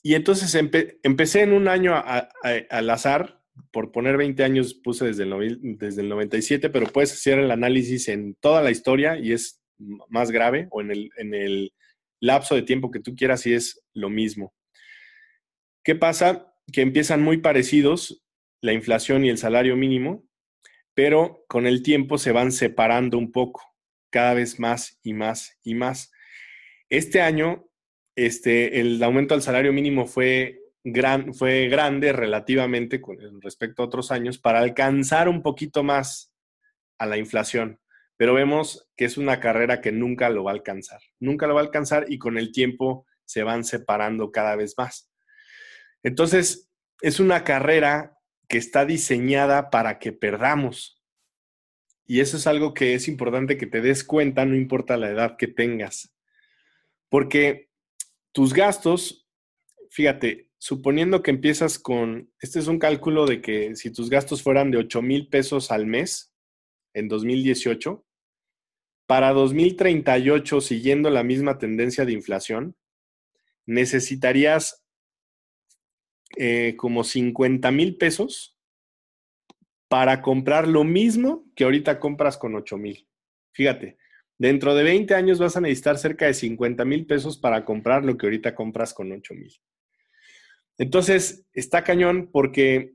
Y 0.03 0.15
entonces 0.15 0.55
empecé 1.03 1.41
en 1.41 1.53
un 1.53 1.67
año 1.67 1.93
al 1.95 2.89
azar, 2.89 3.41
por 3.71 3.91
poner 3.91 4.17
20 4.17 4.43
años 4.43 4.73
puse 4.75 5.05
desde 5.05 5.23
el, 5.23 5.59
desde 5.77 6.01
el 6.01 6.09
97, 6.09 6.69
pero 6.69 6.87
puedes 6.87 7.11
hacer 7.11 7.39
el 7.39 7.51
análisis 7.51 8.07
en 8.07 8.35
toda 8.35 8.61
la 8.61 8.71
historia 8.71 9.17
y 9.17 9.33
es 9.33 9.61
más 10.09 10.31
grave, 10.31 10.67
o 10.71 10.81
en 10.81 10.91
el, 10.91 11.09
en 11.17 11.33
el 11.33 11.73
lapso 12.19 12.55
de 12.55 12.61
tiempo 12.61 12.91
que 12.91 12.99
tú 12.99 13.15
quieras 13.15 13.45
y 13.45 13.53
es 13.53 13.81
lo 13.93 14.09
mismo. 14.09 14.53
¿Qué 15.83 15.95
pasa? 15.95 16.53
Que 16.71 16.81
empiezan 16.81 17.21
muy 17.21 17.37
parecidos 17.37 18.23
la 18.61 18.73
inflación 18.73 19.23
y 19.25 19.29
el 19.29 19.37
salario 19.37 19.75
mínimo, 19.75 20.25
pero 20.93 21.45
con 21.47 21.67
el 21.67 21.83
tiempo 21.83 22.17
se 22.17 22.31
van 22.31 22.51
separando 22.51 23.17
un 23.17 23.31
poco, 23.31 23.61
cada 24.17 24.33
vez 24.33 24.59
más 24.59 24.99
y 25.03 25.13
más 25.13 25.59
y 25.61 25.75
más. 25.75 26.11
Este 26.89 27.21
año, 27.21 27.69
este, 28.15 28.79
el 28.79 29.03
aumento 29.03 29.35
al 29.35 29.43
salario 29.43 29.71
mínimo 29.71 30.07
fue, 30.07 30.59
gran, 30.83 31.35
fue 31.35 31.67
grande 31.67 32.11
relativamente 32.13 32.99
con 32.99 33.19
respecto 33.43 33.83
a 33.83 33.85
otros 33.85 34.11
años 34.11 34.39
para 34.39 34.57
alcanzar 34.57 35.29
un 35.29 35.43
poquito 35.43 35.83
más 35.83 36.33
a 36.97 37.05
la 37.05 37.17
inflación, 37.17 37.79
pero 38.17 38.33
vemos 38.33 38.89
que 38.97 39.05
es 39.05 39.19
una 39.19 39.39
carrera 39.39 39.81
que 39.81 39.91
nunca 39.91 40.31
lo 40.31 40.45
va 40.45 40.49
a 40.49 40.55
alcanzar, 40.55 40.99
nunca 41.19 41.45
lo 41.45 41.53
va 41.53 41.61
a 41.61 41.65
alcanzar 41.65 42.07
y 42.09 42.17
con 42.17 42.39
el 42.39 42.51
tiempo 42.51 43.05
se 43.23 43.43
van 43.43 43.63
separando 43.63 44.31
cada 44.31 44.55
vez 44.55 44.73
más. 44.79 45.11
Entonces, 46.01 46.71
es 47.01 47.19
una 47.19 47.43
carrera 47.43 48.17
que 48.47 48.57
está 48.57 48.83
diseñada 48.83 49.69
para 49.69 49.99
que 49.99 50.11
perdamos. 50.11 50.96
Y 52.07 52.21
eso 52.21 52.37
es 52.37 52.47
algo 52.47 52.73
que 52.73 52.93
es 52.93 53.09
importante 53.09 53.57
que 53.57 53.67
te 53.67 53.81
des 53.81 54.05
cuenta, 54.05 54.45
no 54.45 54.55
importa 54.55 54.95
la 54.95 55.09
edad 55.09 55.35
que 55.37 55.47
tengas. 55.47 56.15
Porque 57.09 57.69
tus 58.31 58.53
gastos, 58.53 59.27
fíjate, 59.91 60.49
suponiendo 60.57 61.21
que 61.21 61.31
empiezas 61.31 61.77
con, 61.77 62.31
este 62.39 62.59
es 62.59 62.67
un 62.67 62.79
cálculo 62.79 63.25
de 63.25 63.41
que 63.41 63.75
si 63.75 63.91
tus 63.91 64.09
gastos 64.09 64.41
fueran 64.41 64.71
de 64.71 64.77
8 64.77 65.01
mil 65.01 65.27
pesos 65.27 65.69
al 65.69 65.85
mes 65.85 66.33
en 66.93 67.09
2018, 67.09 68.05
para 69.05 69.31
2038, 69.31 70.61
siguiendo 70.61 71.09
la 71.09 71.23
misma 71.23 71.57
tendencia 71.57 72.05
de 72.05 72.13
inflación, 72.13 72.75
necesitarías 73.65 74.83
eh, 76.37 76.75
como 76.77 77.03
50 77.03 77.71
mil 77.71 77.97
pesos 77.97 78.56
para 79.87 80.21
comprar 80.21 80.67
lo 80.67 80.83
mismo 80.83 81.45
que 81.55 81.63
ahorita 81.63 81.99
compras 81.99 82.37
con 82.37 82.55
8 82.55 82.77
mil. 82.77 83.07
Fíjate, 83.53 83.97
dentro 84.37 84.75
de 84.75 84.83
20 84.83 85.15
años 85.15 85.39
vas 85.39 85.57
a 85.57 85.61
necesitar 85.61 85.97
cerca 85.97 86.25
de 86.25 86.33
50 86.33 86.85
mil 86.85 87.05
pesos 87.05 87.37
para 87.37 87.65
comprar 87.65 88.05
lo 88.05 88.17
que 88.17 88.25
ahorita 88.25 88.53
compras 88.53 88.93
con 88.93 89.11
8 89.11 89.33
mil. 89.33 89.53
Entonces, 90.77 91.45
está 91.53 91.83
cañón 91.83 92.29
porque 92.31 92.93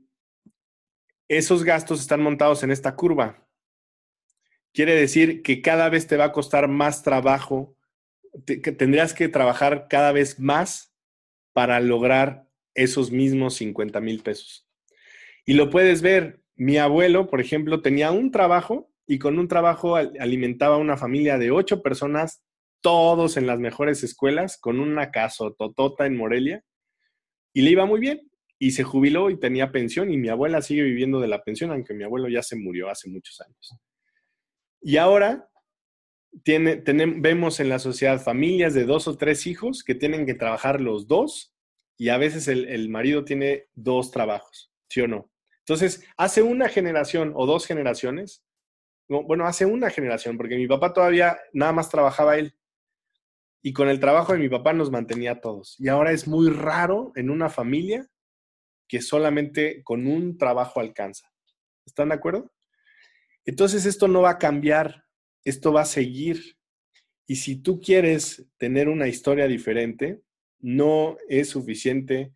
esos 1.27 1.63
gastos 1.63 1.99
están 1.99 2.21
montados 2.21 2.63
en 2.63 2.71
esta 2.71 2.95
curva. 2.95 3.47
Quiere 4.73 4.95
decir 4.95 5.41
que 5.41 5.61
cada 5.61 5.89
vez 5.89 6.07
te 6.07 6.17
va 6.17 6.25
a 6.25 6.31
costar 6.31 6.67
más 6.67 7.03
trabajo, 7.03 7.75
que 8.45 8.57
tendrías 8.57 9.13
que 9.13 9.27
trabajar 9.29 9.87
cada 9.89 10.11
vez 10.11 10.39
más 10.39 10.95
para 11.53 11.79
lograr 11.79 12.47
esos 12.73 13.11
mismos 13.11 13.55
50 13.55 13.99
mil 14.01 14.21
pesos. 14.21 14.67
Y 15.45 15.53
lo 15.53 15.69
puedes 15.69 16.01
ver, 16.01 16.42
mi 16.55 16.77
abuelo, 16.77 17.27
por 17.27 17.41
ejemplo, 17.41 17.81
tenía 17.81 18.11
un 18.11 18.31
trabajo 18.31 18.89
y 19.05 19.19
con 19.19 19.39
un 19.39 19.47
trabajo 19.47 19.95
alimentaba 19.95 20.75
a 20.75 20.79
una 20.79 20.97
familia 20.97 21.37
de 21.37 21.51
ocho 21.51 21.81
personas, 21.81 22.43
todos 22.81 23.37
en 23.37 23.47
las 23.47 23.59
mejores 23.59 24.03
escuelas, 24.03 24.57
con 24.57 24.79
una 24.79 25.11
totota 25.57 26.05
en 26.05 26.17
Morelia, 26.17 26.63
y 27.53 27.61
le 27.61 27.71
iba 27.71 27.85
muy 27.85 27.99
bien. 27.99 28.29
Y 28.59 28.71
se 28.71 28.83
jubiló 28.83 29.29
y 29.29 29.39
tenía 29.39 29.71
pensión, 29.71 30.11
y 30.11 30.17
mi 30.17 30.29
abuela 30.29 30.61
sigue 30.61 30.83
viviendo 30.83 31.19
de 31.19 31.27
la 31.27 31.43
pensión, 31.43 31.71
aunque 31.71 31.93
mi 31.93 32.03
abuelo 32.03 32.29
ya 32.29 32.41
se 32.41 32.55
murió 32.55 32.89
hace 32.89 33.09
muchos 33.09 33.41
años. 33.41 33.77
Y 34.81 34.97
ahora 34.97 35.49
vemos 36.43 37.59
en 37.59 37.69
la 37.69 37.79
sociedad 37.79 38.21
familias 38.21 38.73
de 38.73 38.85
dos 38.85 39.07
o 39.07 39.17
tres 39.17 39.47
hijos 39.47 39.83
que 39.83 39.95
tienen 39.95 40.25
que 40.25 40.33
trabajar 40.33 40.81
los 40.81 41.07
dos 41.07 41.53
y 41.97 42.09
a 42.09 42.17
veces 42.17 42.47
el, 42.47 42.89
marido 42.89 43.23
tiene 43.23 43.67
dos 43.75 44.11
trabajos, 44.11 44.71
¿sí 44.89 45.01
o 45.01 45.07
no? 45.07 45.29
Entonces, 45.65 46.05
hace 46.17 46.41
una 46.41 46.67
generación 46.67 47.31
o 47.35 47.45
dos 47.45 47.65
generaciones, 47.65 48.43
bueno, 49.07 49.45
hace 49.45 49.65
una 49.65 49.89
generación, 49.89 50.37
porque 50.37 50.57
mi 50.57 50.67
papá 50.67 50.93
todavía 50.93 51.37
nada 51.53 51.71
más 51.71 51.89
trabajaba 51.89 52.37
él. 52.37 52.55
Y 53.61 53.71
con 53.71 53.87
el 53.87 53.99
trabajo 53.99 54.33
de 54.33 54.39
mi 54.39 54.49
papá 54.49 54.73
nos 54.73 54.91
mantenía 54.91 55.33
a 55.33 55.41
todos. 55.41 55.79
Y 55.79 55.87
ahora 55.87 56.11
es 56.11 56.27
muy 56.27 56.49
raro 56.49 57.13
en 57.15 57.29
una 57.29 57.49
familia 57.49 58.09
que 58.89 59.01
solamente 59.01 59.81
con 59.83 60.05
un 60.05 60.37
trabajo 60.37 60.81
alcanza. 60.81 61.31
¿Están 61.85 62.09
de 62.09 62.15
acuerdo? 62.15 62.51
Entonces 63.45 63.85
esto 63.85 64.09
no 64.09 64.21
va 64.21 64.31
a 64.31 64.37
cambiar, 64.37 65.05
esto 65.45 65.71
va 65.71 65.81
a 65.81 65.85
seguir. 65.85 66.57
Y 67.25 67.37
si 67.37 67.55
tú 67.55 67.79
quieres 67.79 68.45
tener 68.57 68.89
una 68.89 69.07
historia 69.07 69.47
diferente, 69.47 70.21
no 70.59 71.17
es 71.29 71.49
suficiente 71.49 72.33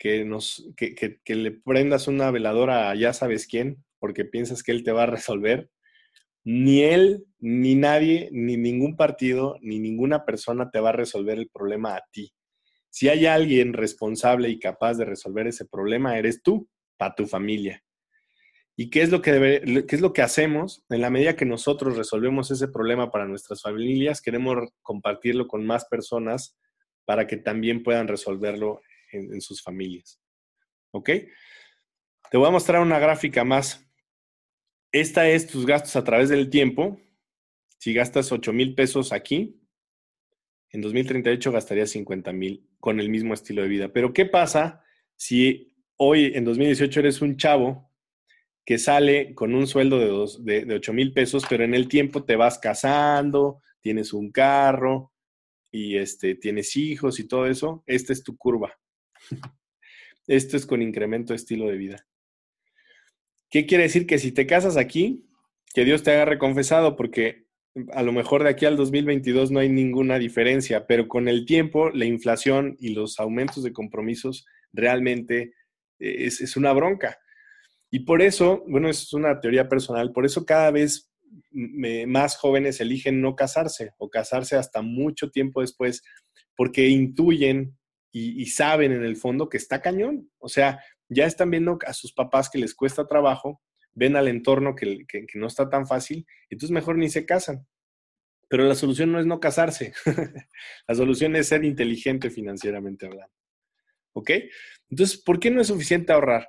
que, 0.00 0.24
nos, 0.24 0.66
que, 0.76 1.20
le 1.26 1.50
prendas 1.50 2.08
una 2.08 2.30
veladora 2.30 2.88
a 2.88 2.94
ya 2.94 3.12
sabes 3.12 3.46
quién, 3.46 3.84
porque 3.98 4.24
piensas 4.24 4.62
que 4.62 4.72
él 4.72 4.82
te 4.82 4.92
va 4.92 5.02
a 5.02 5.06
resolver. 5.06 5.68
Ni 6.42 6.80
él, 6.84 7.26
ni 7.38 7.74
nadie, 7.74 8.30
ni 8.32 8.56
ningún 8.56 8.96
partido, 8.96 9.58
ni 9.60 9.78
ninguna 9.78 10.24
persona 10.24 10.70
te 10.70 10.80
va 10.80 10.88
a 10.88 10.92
resolver 10.92 11.38
el 11.38 11.50
problema 11.50 11.96
a 11.96 12.02
ti. 12.10 12.32
Si 12.88 13.10
hay 13.10 13.26
alguien 13.26 13.74
responsable 13.74 14.48
y 14.48 14.58
capaz 14.58 14.94
de 14.94 15.04
resolver 15.04 15.46
ese 15.46 15.66
problema, 15.66 16.16
eres 16.16 16.42
tú, 16.42 16.66
para 16.96 17.14
tu 17.14 17.26
familia. 17.26 17.84
¿Y 18.76 18.88
qué 18.88 19.02
es, 19.02 19.10
lo 19.10 19.20
que 19.20 19.84
qué 19.86 19.96
es 19.96 20.00
lo 20.00 20.14
que 20.14 20.22
hacemos? 20.22 20.82
En 20.88 21.02
la 21.02 21.10
medida 21.10 21.36
que 21.36 21.44
nosotros 21.44 21.98
resolvemos 21.98 22.50
ese 22.50 22.68
problema 22.68 23.10
para 23.10 23.26
nuestras 23.26 23.60
familias, 23.60 24.22
queremos 24.22 24.70
compartirlo 24.80 25.46
con 25.46 25.66
más 25.66 25.84
personas 25.84 26.56
para 27.04 27.26
que 27.26 27.36
también 27.36 27.82
puedan 27.82 28.08
resolverlo 28.08 28.80
en, 29.12 29.40
sus 29.40 29.62
familias. 29.62 30.20
¿Ok? 30.92 31.10
Te 32.30 32.36
voy 32.36 32.48
a 32.48 32.52
mostrar 32.52 32.80
una 32.80 32.98
gráfica 32.98 33.44
más. 33.44 33.86
Esta 34.92 35.28
es 35.28 35.46
tus 35.46 35.66
gastos 35.66 35.96
a 35.96 36.04
través 36.04 36.28
del 36.28 36.50
tiempo. 36.50 37.00
Si 37.78 37.94
gastas 37.94 38.32
8 38.32 38.52
mil 38.52 38.74
pesos 38.74 39.12
aquí, 39.12 39.60
en 40.70 40.80
2038 40.80 41.52
gastarías 41.52 41.90
50 41.90 42.32
mil 42.32 42.68
con 42.78 43.00
el 43.00 43.08
mismo 43.08 43.34
estilo 43.34 43.62
de 43.62 43.68
vida. 43.68 43.92
Pero 43.92 44.12
¿qué 44.12 44.26
pasa 44.26 44.82
si 45.16 45.74
hoy, 45.96 46.32
en 46.34 46.44
2018, 46.44 47.00
eres 47.00 47.20
un 47.20 47.36
chavo 47.36 47.90
que 48.64 48.78
sale 48.78 49.34
con 49.34 49.54
un 49.54 49.66
sueldo 49.66 49.98
de, 49.98 50.06
dos, 50.06 50.44
de, 50.44 50.64
de 50.64 50.74
8 50.74 50.92
mil 50.92 51.12
pesos, 51.12 51.44
pero 51.48 51.64
en 51.64 51.74
el 51.74 51.88
tiempo 51.88 52.24
te 52.24 52.36
vas 52.36 52.58
casando, 52.58 53.60
tienes 53.80 54.12
un 54.12 54.30
carro, 54.30 55.12
y 55.70 55.96
este, 55.96 56.34
tienes 56.34 56.76
hijos 56.76 57.20
y 57.20 57.28
todo 57.28 57.46
eso, 57.46 57.82
esta 57.86 58.12
es 58.12 58.22
tu 58.22 58.36
curva. 58.36 58.78
Esto 60.26 60.56
es 60.56 60.66
con 60.66 60.82
incremento 60.82 61.32
de 61.32 61.36
estilo 61.36 61.68
de 61.68 61.76
vida. 61.76 62.06
¿Qué 63.50 63.66
quiere 63.66 63.84
decir? 63.84 64.06
Que 64.06 64.18
si 64.18 64.32
te 64.32 64.46
casas 64.46 64.76
aquí, 64.76 65.26
que 65.74 65.84
Dios 65.84 66.02
te 66.02 66.12
haga 66.12 66.24
reconfesado, 66.24 66.96
porque 66.96 67.46
a 67.92 68.02
lo 68.02 68.12
mejor 68.12 68.42
de 68.42 68.50
aquí 68.50 68.64
al 68.64 68.76
2022 68.76 69.50
no 69.50 69.60
hay 69.60 69.68
ninguna 69.68 70.18
diferencia, 70.18 70.86
pero 70.86 71.08
con 71.08 71.28
el 71.28 71.46
tiempo, 71.46 71.90
la 71.90 72.04
inflación 72.04 72.76
y 72.78 72.90
los 72.90 73.18
aumentos 73.18 73.64
de 73.64 73.72
compromisos 73.72 74.46
realmente 74.72 75.54
es, 75.98 76.40
es 76.40 76.56
una 76.56 76.72
bronca. 76.72 77.18
Y 77.90 78.00
por 78.00 78.22
eso, 78.22 78.64
bueno, 78.68 78.88
es 78.88 79.12
una 79.12 79.40
teoría 79.40 79.68
personal, 79.68 80.12
por 80.12 80.24
eso 80.24 80.44
cada 80.44 80.70
vez 80.70 81.10
más 82.06 82.36
jóvenes 82.36 82.80
eligen 82.80 83.20
no 83.20 83.34
casarse 83.36 83.92
o 83.98 84.08
casarse 84.08 84.56
hasta 84.56 84.82
mucho 84.82 85.30
tiempo 85.30 85.60
después 85.60 86.02
porque 86.56 86.88
intuyen 86.88 87.76
y, 88.12 88.46
saben 88.46 88.92
en 88.92 89.04
el 89.04 89.16
fondo 89.16 89.48
que 89.48 89.56
está 89.56 89.80
cañón. 89.80 90.30
O 90.38 90.48
sea, 90.48 90.82
ya 91.08 91.26
están 91.26 91.50
viendo 91.50 91.78
a 91.86 91.92
sus 91.92 92.12
papás 92.12 92.50
que 92.50 92.58
les 92.58 92.74
cuesta 92.74 93.06
trabajo, 93.06 93.62
ven 93.92 94.16
al 94.16 94.28
entorno 94.28 94.74
que, 94.74 95.06
que 95.06 95.26
no 95.34 95.46
está 95.46 95.68
tan 95.68 95.86
fácil, 95.86 96.26
entonces 96.48 96.72
mejor 96.72 96.96
ni 96.96 97.08
se 97.08 97.26
casan. 97.26 97.66
Pero 98.48 98.64
la 98.64 98.74
solución 98.74 99.12
no 99.12 99.20
es 99.20 99.26
no 99.26 99.38
casarse. 99.38 99.92
la 100.88 100.94
solución 100.94 101.36
es 101.36 101.46
ser 101.46 101.64
inteligente 101.64 102.30
financieramente 102.30 103.06
hablando. 103.06 103.32
¿Ok? 104.12 104.30
Entonces, 104.88 105.18
¿por 105.22 105.38
qué 105.38 105.52
no 105.52 105.60
es 105.60 105.68
suficiente 105.68 106.12
ahorrar? 106.12 106.48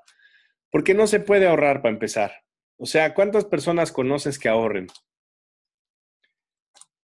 Porque 0.71 0.95
no 0.95 1.05
se 1.05 1.19
puede 1.19 1.47
ahorrar 1.47 1.83
para 1.83 1.93
empezar. 1.93 2.31
O 2.77 2.87
sea, 2.87 3.13
¿cuántas 3.13 3.45
personas 3.45 3.91
conoces 3.91 4.39
que 4.39 4.49
ahorren? 4.49 4.87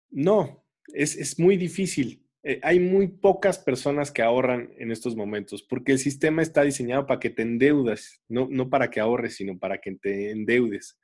No, 0.09 0.65
es, 0.87 1.39
muy 1.39 1.59
difícil. 1.59 2.25
Eh, 2.49 2.61
hay 2.62 2.79
muy 2.79 3.09
pocas 3.09 3.59
personas 3.59 4.12
que 4.12 4.23
ahorran 4.23 4.73
en 4.79 4.93
estos 4.93 5.17
momentos, 5.17 5.65
porque 5.65 5.91
el 5.91 5.99
sistema 5.99 6.43
está 6.43 6.62
diseñado 6.62 7.05
para 7.05 7.19
que 7.19 7.31
te 7.31 7.43
endeudas, 7.43 8.23
no, 8.29 8.47
no 8.49 8.71
para 8.71 8.88
que 8.88 9.00
ahorres, 9.00 9.35
sino 9.35 9.59
para 9.59 9.79
que 9.79 9.97
te 9.97 10.31
endeudes 10.31 10.97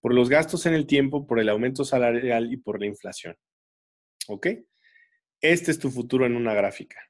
por 0.00 0.12
los 0.12 0.28
gastos 0.28 0.66
en 0.66 0.74
el 0.74 0.84
tiempo, 0.84 1.28
por 1.28 1.38
el 1.38 1.48
aumento 1.48 1.84
salarial 1.84 2.52
y 2.52 2.56
por 2.56 2.80
la 2.80 2.86
inflación. 2.86 3.36
¿Ok? 4.26 4.48
Este 5.40 5.70
es 5.70 5.78
tu 5.78 5.92
futuro 5.92 6.26
en 6.26 6.34
una 6.34 6.54
gráfica. 6.54 7.08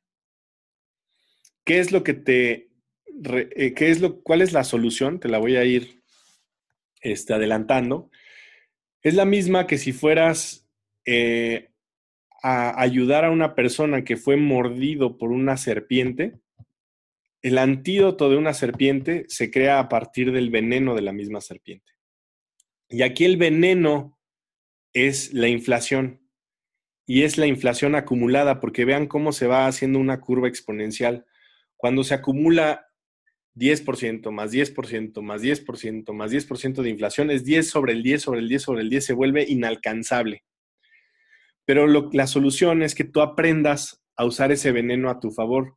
¿Qué 1.65 1.79
es 1.79 1.91
lo 1.91 2.05
que 2.05 2.13
te... 2.13 2.69
Eh, 3.25 3.73
qué 3.75 3.91
es 3.91 4.03
lo, 4.03 4.23
¿Cuál 4.23 4.43
es 4.43 4.53
la 4.53 4.63
solución? 4.63 5.21
Te 5.21 5.29
la 5.31 5.39
voy 5.39 5.57
a 5.57 5.65
ir 5.65 6.03
este, 7.01 7.33
adelantando. 7.33 8.11
Es 9.01 9.15
la 9.15 9.25
misma 9.25 9.67
que 9.67 9.79
si 9.79 9.93
fueras 9.93 10.69
eh, 11.07 11.71
a 12.43 12.81
ayudar 12.81 13.25
a 13.25 13.31
una 13.31 13.55
persona 13.55 14.05
que 14.05 14.17
fue 14.17 14.37
mordido 14.37 15.19
por 15.19 15.31
una 15.31 15.57
serpiente. 15.57 16.39
El 17.43 17.59
antídoto 17.59 18.31
de 18.31 18.37
una 18.37 18.55
serpiente 18.55 19.25
se 19.29 19.51
crea 19.51 19.79
a 19.79 19.89
partir 19.89 20.33
del 20.33 20.51
veneno 20.51 20.95
de 20.95 21.03
la 21.03 21.13
misma 21.13 21.41
serpiente. 21.41 21.93
Y 22.89 23.03
aquí 23.03 23.25
el 23.25 23.37
veneno 23.37 24.19
es 24.93 25.33
la 25.35 25.49
inflación. 25.49 26.21
Y 27.07 27.23
es 27.23 27.39
la 27.39 27.47
inflación 27.47 27.95
acumulada, 27.95 28.61
porque 28.61 28.85
vean 28.85 29.07
cómo 29.07 29.33
se 29.33 29.47
va 29.47 29.67
haciendo 29.67 29.99
una 29.99 30.21
curva 30.21 30.49
exponencial. 30.49 31.25
Cuando 31.77 32.05
se 32.05 32.15
acumula 32.15 32.87
10%, 33.55 34.31
más 34.31 34.53
10%, 34.53 35.23
más 35.23 35.43
10%, 35.43 36.13
más 36.13 36.33
10% 36.33 36.83
de 36.83 36.91
inflación, 36.91 37.31
es 37.31 37.45
10 37.45 37.69
sobre 37.69 37.93
el 37.93 38.03
10 38.03 38.23
sobre 38.23 38.41
el 38.41 38.49
10 38.49 38.63
sobre 38.63 38.83
el 38.83 38.91
10, 38.91 39.05
se 39.05 39.13
vuelve 39.15 39.45
inalcanzable. 39.49 40.45
Pero 41.69 41.87
la 41.87 42.27
solución 42.27 42.83
es 42.83 42.95
que 42.95 43.05
tú 43.05 43.21
aprendas 43.21 44.03
a 44.17 44.25
usar 44.25 44.53
ese 44.53 44.73
veneno 44.73 45.11
a 45.11 45.21
tu 45.21 45.31
favor, 45.31 45.77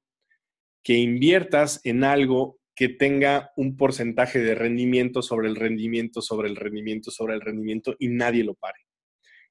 que 0.86 0.94
inviertas 0.94 1.82
en 1.84 2.06
algo 2.06 2.62
que 2.74 2.88
tenga 2.88 3.52
un 3.58 3.76
porcentaje 3.76 4.40
de 4.40 4.56
rendimiento 4.56 5.22
sobre 5.22 5.50
el 5.50 5.58
rendimiento, 5.58 6.22
sobre 6.22 6.48
el 6.48 6.56
rendimiento, 6.56 7.12
sobre 7.12 7.34
el 7.34 7.42
rendimiento 7.42 7.98
y 8.00 8.08
nadie 8.08 8.46
lo 8.46 8.56
pare. 8.56 8.80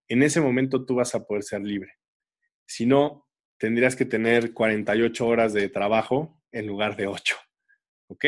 En 0.09 0.23
ese 0.23 0.41
momento 0.41 0.87
tú 0.87 0.95
vas 0.95 1.15
a 1.15 1.27
poder 1.27 1.43
ser 1.43 1.61
libre. 1.61 1.93
Si 2.67 2.87
no, 2.87 3.29
tendrías 3.59 3.95
que 3.95 4.07
tener 4.07 4.55
48 4.55 5.27
horas 5.27 5.53
de 5.53 5.69
trabajo 5.69 6.41
en 6.53 6.67
lugar 6.67 6.97
de 6.97 7.07
8. 7.07 7.37
¿Ok? 8.09 8.25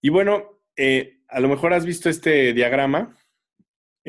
Y 0.00 0.08
bueno, 0.08 0.62
eh, 0.74 1.18
a 1.28 1.38
lo 1.40 1.48
mejor 1.48 1.74
has 1.74 1.84
visto 1.84 2.08
este 2.08 2.54
diagrama. 2.54 3.14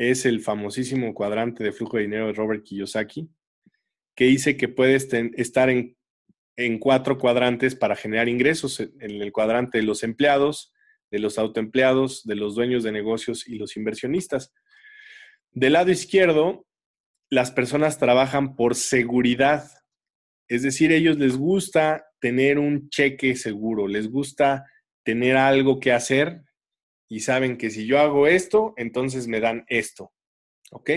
Es 0.00 0.24
el 0.24 0.40
famosísimo 0.40 1.12
cuadrante 1.12 1.62
de 1.62 1.72
flujo 1.72 1.96
de 1.98 2.04
dinero 2.04 2.28
de 2.28 2.32
Robert 2.32 2.64
Kiyosaki, 2.64 3.28
que 4.16 4.24
dice 4.24 4.56
que 4.56 4.68
puedes 4.68 5.08
estar 5.12 5.68
en 5.68 5.96
en 6.60 6.78
cuatro 6.78 7.18
cuadrantes 7.18 7.74
para 7.74 7.96
generar 7.96 8.28
ingresos, 8.28 8.80
en 8.80 9.22
el 9.22 9.32
cuadrante 9.32 9.78
de 9.78 9.84
los 9.84 10.02
empleados, 10.02 10.74
de 11.10 11.18
los 11.18 11.38
autoempleados, 11.38 12.24
de 12.24 12.36
los 12.36 12.54
dueños 12.54 12.84
de 12.84 12.92
negocios 12.92 13.48
y 13.48 13.56
los 13.56 13.78
inversionistas. 13.78 14.52
Del 15.52 15.72
lado 15.72 15.90
izquierdo, 15.90 16.66
las 17.30 17.50
personas 17.50 17.98
trabajan 17.98 18.56
por 18.56 18.74
seguridad, 18.74 19.64
es 20.48 20.62
decir, 20.62 20.92
ellos 20.92 21.16
les 21.16 21.36
gusta 21.36 22.04
tener 22.20 22.58
un 22.58 22.90
cheque 22.90 23.36
seguro, 23.36 23.88
les 23.88 24.10
gusta 24.10 24.66
tener 25.02 25.38
algo 25.38 25.80
que 25.80 25.92
hacer 25.92 26.42
y 27.10 27.20
saben 27.20 27.58
que 27.58 27.70
si 27.70 27.86
yo 27.86 27.98
hago 27.98 28.28
esto, 28.28 28.72
entonces 28.76 29.26
me 29.26 29.40
dan 29.40 29.64
esto, 29.68 30.12
¿ok? 30.70 30.90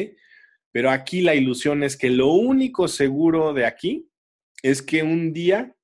Pero 0.71 0.91
aquí 0.91 1.21
la 1.21 1.33
ilusión 1.33 1.83
es 1.83 1.97
que 1.97 2.11
lo 2.11 2.27
único 2.27 2.87
seguro 2.87 3.53
de 3.53 3.65
aquí 3.65 4.09
es 4.61 4.83
que 4.83 5.01
un 5.01 5.33
día 5.33 5.75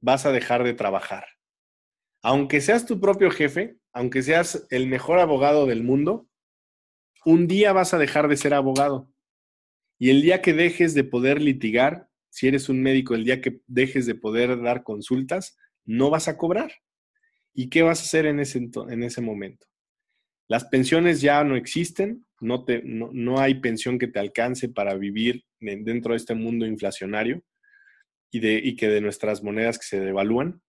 vas 0.00 0.24
a 0.24 0.32
dejar 0.32 0.64
de 0.64 0.72
trabajar. 0.72 1.26
Aunque 2.22 2.62
seas 2.62 2.86
tu 2.86 2.98
propio 3.00 3.30
jefe, 3.30 3.76
aunque 3.92 4.22
seas 4.22 4.66
el 4.70 4.86
mejor 4.86 5.18
abogado 5.18 5.66
del 5.66 5.82
mundo, 5.82 6.26
un 7.26 7.46
día 7.46 7.74
vas 7.74 7.92
a 7.92 7.98
dejar 7.98 8.28
de 8.28 8.38
ser 8.38 8.54
abogado. 8.54 9.10
Y 9.98 10.08
el 10.08 10.22
día 10.22 10.40
que 10.40 10.54
dejes 10.54 10.94
de 10.94 11.04
poder 11.04 11.42
litigar, 11.42 12.08
si 12.30 12.48
eres 12.48 12.70
un 12.70 12.82
médico, 12.82 13.14
el 13.14 13.24
día 13.24 13.42
que 13.42 13.60
dejes 13.66 14.06
de 14.06 14.14
poder 14.14 14.62
dar 14.62 14.84
consultas, 14.84 15.58
no 15.84 16.08
vas 16.08 16.28
a 16.28 16.38
cobrar. 16.38 16.72
¿Y 17.58 17.70
qué 17.70 17.82
vas 17.82 18.00
a 18.00 18.02
hacer 18.02 18.26
en 18.26 18.38
ese, 18.38 18.58
en 18.58 19.02
ese 19.02 19.22
momento? 19.22 19.66
Las 20.46 20.66
pensiones 20.66 21.22
ya 21.22 21.42
no 21.42 21.56
existen, 21.56 22.26
no, 22.38 22.66
te, 22.66 22.82
no 22.84 23.40
hay 23.40 23.60
pensión 23.60 23.98
que 23.98 24.08
te 24.08 24.18
alcance 24.18 24.68
para 24.68 24.94
vivir 24.94 25.42
dentro 25.58 26.12
de 26.12 26.18
este 26.18 26.34
mundo 26.34 26.66
inflacionario 26.66 27.42
y, 28.30 28.40
de, 28.40 28.60
y 28.62 28.76
que 28.76 28.88
de 28.88 29.00
nuestras 29.00 29.42
monedas 29.42 29.78
que 29.78 29.86
se 29.86 30.00
devalúan. 30.00 30.60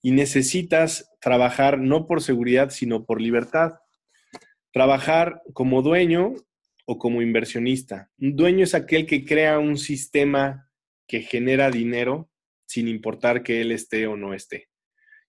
Y 0.00 0.12
necesitas 0.12 1.10
trabajar 1.20 1.78
no 1.78 2.06
por 2.06 2.22
seguridad, 2.22 2.70
sino 2.70 3.04
por 3.04 3.20
libertad. 3.20 3.74
Trabajar 4.72 5.42
como 5.52 5.82
dueño 5.82 6.32
o 6.86 6.98
como 6.98 7.20
inversionista. 7.20 8.10
Un 8.18 8.34
dueño 8.34 8.64
es 8.64 8.74
aquel 8.74 9.04
que 9.04 9.26
crea 9.26 9.58
un 9.58 9.76
sistema 9.76 10.70
que 11.06 11.20
genera 11.20 11.70
dinero 11.70 12.30
sin 12.64 12.88
importar 12.88 13.42
que 13.42 13.60
él 13.60 13.72
esté 13.72 14.06
o 14.06 14.16
no 14.16 14.32
esté. 14.32 14.69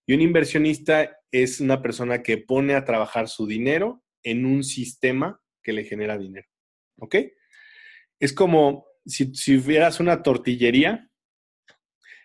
Y 0.06 0.14
un 0.14 0.20
inversionista 0.20 1.18
es 1.30 1.60
una 1.60 1.80
persona 1.82 2.22
que 2.22 2.38
pone 2.38 2.74
a 2.74 2.84
trabajar 2.84 3.28
su 3.28 3.46
dinero 3.46 4.02
en 4.22 4.44
un 4.44 4.64
sistema 4.64 5.40
que 5.62 5.72
le 5.72 5.84
genera 5.84 6.18
dinero. 6.18 6.48
¿Ok? 6.98 7.16
Es 8.20 8.32
como 8.32 8.86
si, 9.06 9.34
si 9.34 9.56
hubieras 9.56 10.00
una 10.00 10.22
tortillería 10.22 11.08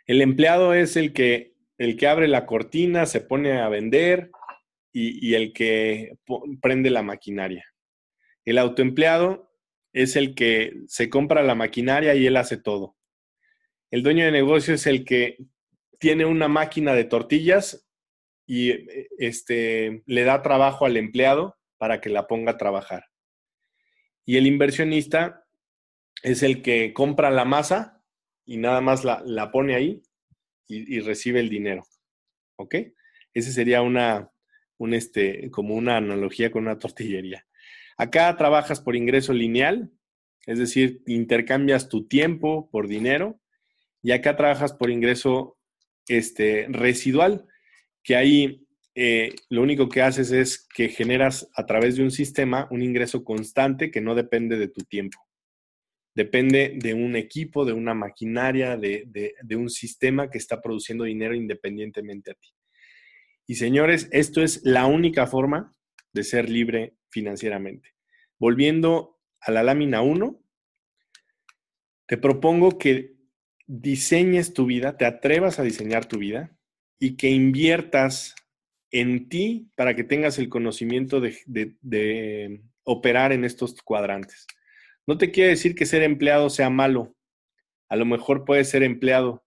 el 0.07 0.21
empleado 0.21 0.73
es 0.73 0.95
el 0.95 1.11
que, 1.11 1.53
el 1.77 1.97
que 1.97 2.07
abre 2.07 2.29
la 2.29 2.45
cortina, 2.45 3.05
se 3.05 3.19
pone 3.19 3.59
a 3.59 3.67
vender 3.67 4.31
y, 4.93 5.35
el 5.35 5.53
que 5.53 6.17
prende 6.61 6.89
la 6.89 7.03
maquinaria. 7.03 7.65
El 8.45 8.57
autoempleado 8.57 9.51
es 9.93 10.15
el 10.15 10.33
que 10.33 10.73
se 10.87 11.09
compra 11.09 11.43
la 11.43 11.55
maquinaria 11.55 12.15
y 12.15 12.25
él 12.25 12.37
hace 12.37 12.57
todo. 12.57 12.95
El 13.91 14.01
dueño 14.01 14.25
de 14.25 14.31
negocio 14.31 14.73
es 14.73 14.87
el 14.87 15.03
que 15.05 15.37
tiene 15.97 16.25
una 16.25 16.47
máquina 16.47 16.93
de 16.93 17.03
tortillas 17.05 17.87
y 18.45 18.87
este, 19.17 20.03
le 20.05 20.23
da 20.23 20.41
trabajo 20.41 20.85
al 20.85 20.97
empleado 20.97 21.57
para 21.77 22.01
que 22.01 22.09
la 22.09 22.27
ponga 22.27 22.53
a 22.53 22.57
trabajar. 22.57 23.05
Y 24.25 24.37
el 24.37 24.47
inversionista 24.47 25.45
es 26.23 26.43
el 26.43 26.61
que 26.61 26.93
compra 26.93 27.29
la 27.29 27.45
masa 27.45 28.03
y 28.45 28.57
nada 28.57 28.81
más 28.81 29.03
la, 29.03 29.51
pone 29.51 29.75
ahí 29.75 30.01
y, 30.67 30.99
recibe 31.01 31.39
el 31.39 31.49
dinero. 31.49 31.85
¿Ok? 32.57 32.75
Ese 33.33 33.51
sería 33.51 33.81
una, 33.81 34.31
un 34.77 34.93
este, 34.93 35.51
como 35.51 35.75
una 35.75 35.97
analogía 35.97 36.51
con 36.51 36.63
una 36.63 36.79
tortillería. 36.79 37.45
Acá 37.97 38.35
trabajas 38.37 38.79
por 38.81 38.95
ingreso 38.95 39.33
lineal, 39.33 39.91
es 40.45 40.59
decir, 40.59 41.01
intercambias 41.07 41.89
tu 41.89 42.07
tiempo 42.07 42.69
por 42.69 42.87
dinero, 42.87 43.39
y 44.01 44.11
acá 44.11 44.35
trabajas 44.35 44.73
por 44.73 44.89
ingreso 44.89 45.56
este, 46.07 46.67
residual, 46.69 47.47
que 48.03 48.15
ahí 48.15 48.67
eh, 48.95 49.35
lo 49.49 49.61
único 49.61 49.89
que 49.89 50.01
haces 50.01 50.31
es 50.31 50.67
que 50.73 50.89
generas 50.89 51.49
a 51.55 51.65
través 51.65 51.97
de 51.97 52.03
un 52.03 52.11
sistema 52.11 52.67
un 52.71 52.81
ingreso 52.81 53.23
constante 53.23 53.91
que 53.91 54.01
no 54.01 54.15
depende 54.15 54.57
de 54.57 54.69
tu 54.69 54.81
tiempo 54.83 55.27
depende 56.17 56.73
de 56.75 56.95
un 56.95 57.15
equipo, 57.15 57.63
de 57.63 57.73
una 57.73 57.93
maquinaria, 57.93 58.75
de, 58.75 59.05
un 59.55 59.69
sistema 59.69 60.31
que 60.31 60.39
está 60.39 60.59
produciendo 60.63 61.03
dinero 61.03 61.35
independientemente 61.35 62.31
a 62.31 62.33
ti. 62.33 62.49
Y 63.45 63.53
señores, 63.53 64.09
esto 64.11 64.41
es 64.41 64.61
la 64.63 64.87
única 64.87 65.27
forma 65.27 65.75
de 66.13 66.23
ser 66.23 66.49
libre 66.49 66.95
financieramente. 67.11 67.89
Volviendo 68.39 69.19
a 69.41 69.51
la 69.51 69.61
lámina 69.61 70.01
1, 70.01 70.43
te 72.07 72.17
propongo 72.17 72.79
que 72.79 73.16
diseñes 73.67 74.53
tu 74.53 74.65
vida, 74.65 74.97
te 74.97 75.05
atrevas 75.05 75.59
a 75.59 75.63
diseñar 75.63 76.05
tu 76.05 76.17
vida 76.17 76.57
y 76.99 77.15
que 77.17 77.29
inviertas 77.29 78.35
en 78.91 79.29
ti 79.29 79.69
para 79.75 79.95
que 79.95 80.03
tengas 80.03 80.39
el 80.39 80.49
conocimiento 80.49 81.21
de 81.21 82.61
operar 82.83 83.33
en 83.33 83.43
estos 83.43 83.81
cuadrantes. 83.81 84.47
No 85.05 85.17
te 85.17 85.31
quiere 85.31 85.51
decir 85.51 85.75
que 85.75 85.85
ser 85.85 86.03
empleado 86.03 86.49
sea 86.49 86.69
malo. 86.69 87.15
A 87.89 87.95
lo 87.95 88.05
mejor 88.05 88.45
puedes 88.45 88.69
ser 88.69 88.83
empleado 88.83 89.45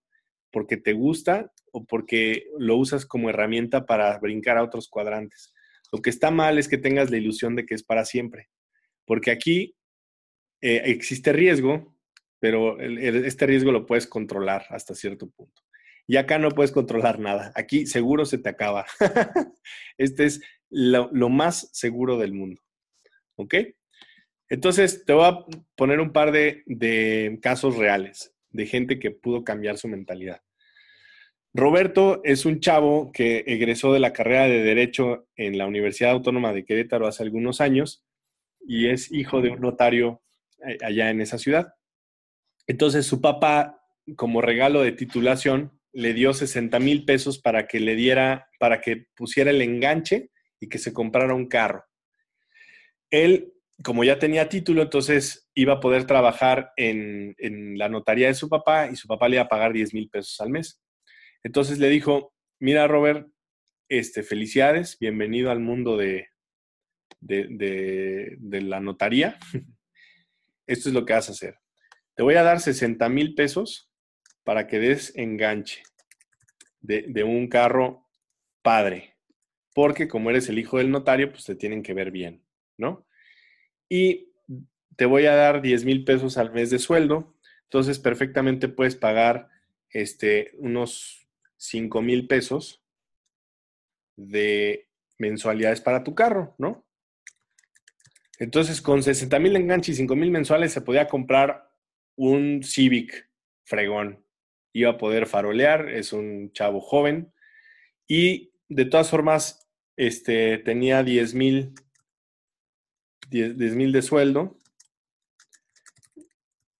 porque 0.52 0.76
te 0.76 0.92
gusta 0.92 1.52
o 1.72 1.84
porque 1.84 2.46
lo 2.58 2.76
usas 2.76 3.06
como 3.06 3.30
herramienta 3.30 3.86
para 3.86 4.18
brincar 4.18 4.58
a 4.58 4.62
otros 4.62 4.88
cuadrantes. 4.88 5.52
Lo 5.92 6.00
que 6.00 6.10
está 6.10 6.30
mal 6.30 6.58
es 6.58 6.68
que 6.68 6.78
tengas 6.78 7.10
la 7.10 7.16
ilusión 7.16 7.56
de 7.56 7.66
que 7.66 7.74
es 7.74 7.82
para 7.82 8.04
siempre, 8.04 8.48
porque 9.04 9.30
aquí 9.30 9.76
eh, 10.60 10.82
existe 10.86 11.32
riesgo, 11.32 11.96
pero 12.40 12.80
este 12.80 13.46
riesgo 13.46 13.70
lo 13.70 13.86
puedes 13.86 14.06
controlar 14.06 14.64
hasta 14.70 14.94
cierto 14.94 15.28
punto. 15.30 15.62
Y 16.06 16.16
acá 16.16 16.38
no 16.38 16.50
puedes 16.50 16.72
controlar 16.72 17.20
nada. 17.20 17.52
Aquí 17.54 17.86
seguro 17.86 18.24
se 18.24 18.38
te 18.38 18.48
acaba. 18.48 18.86
este 19.98 20.24
es 20.24 20.40
lo, 20.68 21.10
más 21.28 21.68
seguro 21.72 22.18
del 22.18 22.32
mundo. 22.32 22.62
¿Ok? 23.36 23.54
Entonces, 24.48 25.04
te 25.04 25.12
voy 25.12 25.26
a 25.26 25.44
poner 25.76 26.00
un 26.00 26.12
par 26.12 26.32
de 26.32 27.38
casos 27.40 27.76
reales 27.76 28.34
de 28.50 28.66
gente 28.66 28.98
que 28.98 29.10
pudo 29.12 29.44
cambiar 29.44 29.78
su 29.78 29.86
mentalidad. 29.86 30.42
Roberto 31.52 32.20
es 32.22 32.46
un 32.46 32.60
chavo 32.60 33.10
que 33.12 33.44
egresó 33.46 33.92
de 33.92 33.98
la 33.98 34.12
carrera 34.12 34.44
de 34.44 34.62
Derecho 34.62 35.26
en 35.34 35.58
la 35.58 35.66
Universidad 35.66 36.12
Autónoma 36.12 36.52
de 36.52 36.64
Querétaro 36.64 37.08
hace 37.08 37.24
algunos 37.24 37.60
años 37.60 38.04
y 38.60 38.86
es 38.86 39.10
hijo 39.10 39.40
de 39.40 39.50
un 39.50 39.60
notario 39.60 40.22
eh, 40.64 40.78
allá 40.82 41.10
en 41.10 41.20
esa 41.20 41.38
ciudad. 41.38 41.74
Entonces 42.70 43.04
su 43.04 43.20
papá, 43.20 43.82
como 44.14 44.40
regalo 44.40 44.82
de 44.82 44.92
titulación, 44.92 45.76
le 45.92 46.14
dio 46.14 46.32
60 46.32 46.78
mil 46.78 47.04
pesos 47.04 47.40
para 47.40 47.66
que 47.66 47.80
le 47.80 47.96
diera, 47.96 48.46
para 48.60 48.80
que 48.80 49.06
pusiera 49.16 49.50
el 49.50 49.60
enganche 49.60 50.30
y 50.60 50.68
que 50.68 50.78
se 50.78 50.92
comprara 50.92 51.34
un 51.34 51.48
carro. 51.48 51.84
Él, 53.10 53.52
como 53.82 54.04
ya 54.04 54.20
tenía 54.20 54.48
título, 54.48 54.82
entonces 54.82 55.50
iba 55.52 55.72
a 55.72 55.80
poder 55.80 56.06
trabajar 56.06 56.70
en, 56.76 57.34
la 57.76 57.88
notaría 57.88 58.28
de 58.28 58.34
su 58.34 58.48
papá 58.48 58.88
y 58.88 58.94
su 58.94 59.08
papá 59.08 59.28
le 59.28 59.34
iba 59.34 59.42
a 59.42 59.48
pagar 59.48 59.72
10 59.72 59.92
mil 59.92 60.08
pesos 60.08 60.40
al 60.40 60.50
mes. 60.50 60.80
Entonces 61.42 61.80
le 61.80 61.88
dijo, 61.88 62.36
mira 62.60 62.86
Robert, 62.86 63.26
este, 63.88 64.22
felicidades, 64.22 64.96
bienvenido 65.00 65.50
al 65.50 65.58
mundo 65.58 65.96
de, 65.96 66.28
de, 67.18 68.38
la 68.62 68.78
notaría. 68.78 69.40
Esto 70.68 70.88
es 70.88 70.94
lo 70.94 71.04
que 71.04 71.14
vas 71.14 71.28
a 71.30 71.32
hacer. 71.32 71.59
Te 72.20 72.24
voy 72.24 72.34
a 72.34 72.42
dar 72.42 72.60
60 72.60 73.08
mil 73.08 73.34
pesos 73.34 73.90
para 74.44 74.66
que 74.66 74.78
des 74.78 75.16
enganche 75.16 75.82
de, 76.82 77.24
un 77.24 77.48
carro 77.48 78.10
padre, 78.60 79.16
porque 79.74 80.06
como 80.06 80.28
eres 80.28 80.46
el 80.50 80.58
hijo 80.58 80.76
del 80.76 80.90
notario, 80.90 81.30
pues 81.30 81.46
te 81.46 81.54
tienen 81.54 81.82
que 81.82 81.94
ver 81.94 82.10
bien, 82.10 82.44
¿no? 82.76 83.06
Y 83.88 84.34
te 84.96 85.06
voy 85.06 85.24
a 85.24 85.34
dar 85.34 85.62
10 85.62 85.86
mil 85.86 86.04
pesos 86.04 86.36
al 86.36 86.52
mes 86.52 86.68
de 86.68 86.78
sueldo, 86.78 87.38
entonces 87.62 87.98
perfectamente 87.98 88.68
puedes 88.68 88.96
pagar 88.96 89.48
este, 89.88 90.50
unos 90.58 91.26
5 91.56 92.02
mil 92.02 92.26
pesos 92.26 92.84
de 94.16 94.90
mensualidades 95.16 95.80
para 95.80 96.04
tu 96.04 96.14
carro, 96.14 96.54
¿no? 96.58 96.84
Entonces, 98.38 98.82
con 98.82 99.02
60 99.02 99.38
mil 99.38 99.56
enganches 99.56 99.94
y 99.94 99.96
5 100.02 100.16
mil 100.16 100.30
mensuales 100.30 100.70
se 100.70 100.82
podía 100.82 101.08
comprar 101.08 101.69
un 102.20 102.62
Civic 102.62 103.30
fregón. 103.64 104.22
Iba 104.74 104.90
a 104.90 104.98
poder 104.98 105.26
farolear, 105.26 105.88
es 105.88 106.12
un 106.12 106.52
chavo 106.52 106.80
joven. 106.80 107.32
Y 108.06 108.52
de 108.68 108.84
todas 108.84 109.08
formas, 109.08 109.66
este, 109.96 110.58
tenía 110.58 111.02
10 111.02 111.34
mil 111.34 111.74
10 113.30 113.74
mil 113.74 113.92
de 113.92 114.02
sueldo. 114.02 114.60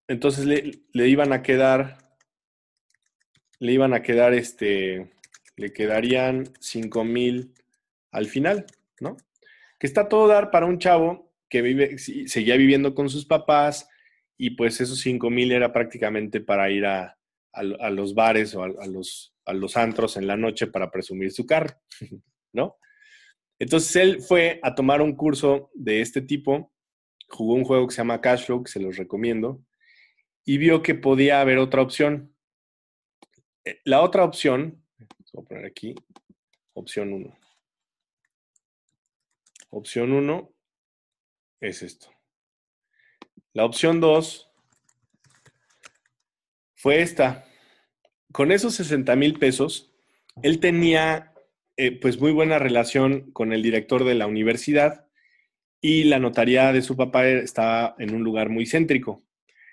Entonces 0.09 0.45
le, 0.45 0.83
le 0.93 1.09
iban 1.09 1.33
a 1.33 1.43
quedar 1.43 1.99
le 3.61 3.73
iban 3.73 3.93
a 3.93 4.03
quedar, 4.03 4.33
este, 4.35 5.13
le 5.57 5.73
quedarían 5.73 6.51
5 6.61 7.05
mil 7.05 7.55
al 8.11 8.27
final, 8.27 8.67
¿no? 9.01 9.17
Que 9.79 9.87
está 9.87 10.09
todo 10.09 10.27
dar 10.27 10.51
para 10.51 10.67
un 10.67 10.79
chavo 10.79 11.31
que 11.49 11.61
vive, 11.61 11.99
seguía 11.99 12.57
viviendo 12.57 12.95
con 12.95 13.11
sus 13.11 13.27
papás 13.27 13.90
y 14.43 14.49
pues 14.53 14.81
esos 14.81 14.99
5 15.01 15.29
mil 15.29 15.53
era 15.53 15.71
prácticamente 15.71 16.41
para 16.41 16.71
ir 16.71 16.87
a, 16.87 17.15
los 17.91 18.15
bares 18.15 18.55
o 18.55 18.63
a, 18.63 18.87
los, 18.87 19.35
a 19.45 19.53
los 19.53 19.77
antros 19.77 20.17
en 20.17 20.27
la 20.27 20.39
noche 20.39 20.67
para 20.67 20.91
presumir 20.91 21.31
su 21.31 21.45
carro, 21.45 21.75
¿no? 22.55 22.79
Entonces 23.59 23.95
él 23.97 24.23
fue 24.23 24.59
a 24.63 24.75
tomar 24.75 25.03
un 25.03 25.15
curso 25.15 25.71
de 25.75 26.01
este 26.01 26.23
tipo, 26.23 26.73
jugó 27.29 27.53
un 27.53 27.65
juego 27.65 27.87
que 27.87 27.95
se 27.95 27.99
llama 28.01 28.23
Cashflow, 28.23 28.63
que 28.63 28.73
se 28.73 28.81
los 28.81 28.97
recomiendo, 28.97 29.63
y 30.47 30.57
vio 30.57 30.83
que 30.83 30.95
podía 30.95 31.43
haber 31.43 31.59
otra 31.59 31.83
opción. 31.83 32.35
Eh, 33.67 33.79
la 33.85 34.01
otra 34.01 34.25
opción, 34.25 34.83
voy 35.35 35.45
a 35.45 35.49
poner 35.49 35.67
aquí, 35.67 35.95
opción 36.73 37.13
1. 37.13 37.39
Opción 39.69 40.13
1 40.13 40.51
es 41.61 41.83
esto. 41.83 42.11
La 43.53 43.65
opción 43.65 44.01
2 44.01 44.49
fue 46.77 47.03
esta. 47.03 47.45
Con 48.33 48.53
esos 48.53 48.75
60 48.77 49.17
mil 49.17 49.39
pesos, 49.39 49.93
él 50.43 50.61
tenía 50.61 51.33
eh, 51.77 51.99
pues 51.99 52.21
muy 52.21 52.31
buena 52.31 52.59
relación 52.61 53.33
con 53.33 53.53
el 53.53 53.63
director 53.63 54.05
de 54.05 54.15
la 54.15 54.29
universidad 54.29 55.07
y 55.81 56.05
la 56.05 56.19
notaría 56.19 56.73
de 56.73 56.83
su 56.83 56.97
papá 56.97 57.27
estaba 57.27 57.97
en 57.99 58.15
un 58.15 58.23
lugar 58.23 58.51
muy 58.51 58.67
céntrico. 58.67 59.25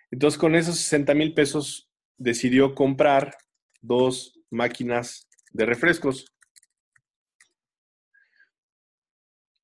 Entonces, 0.10 0.40
con 0.40 0.56
esos 0.56 0.80
60 0.80 1.14
mil 1.14 1.34
pesos 1.34 1.92
decidió 2.18 2.74
comprar 2.74 3.38
dos 3.82 4.40
máquinas 4.50 5.28
de 5.52 5.66
refrescos. 5.66 6.34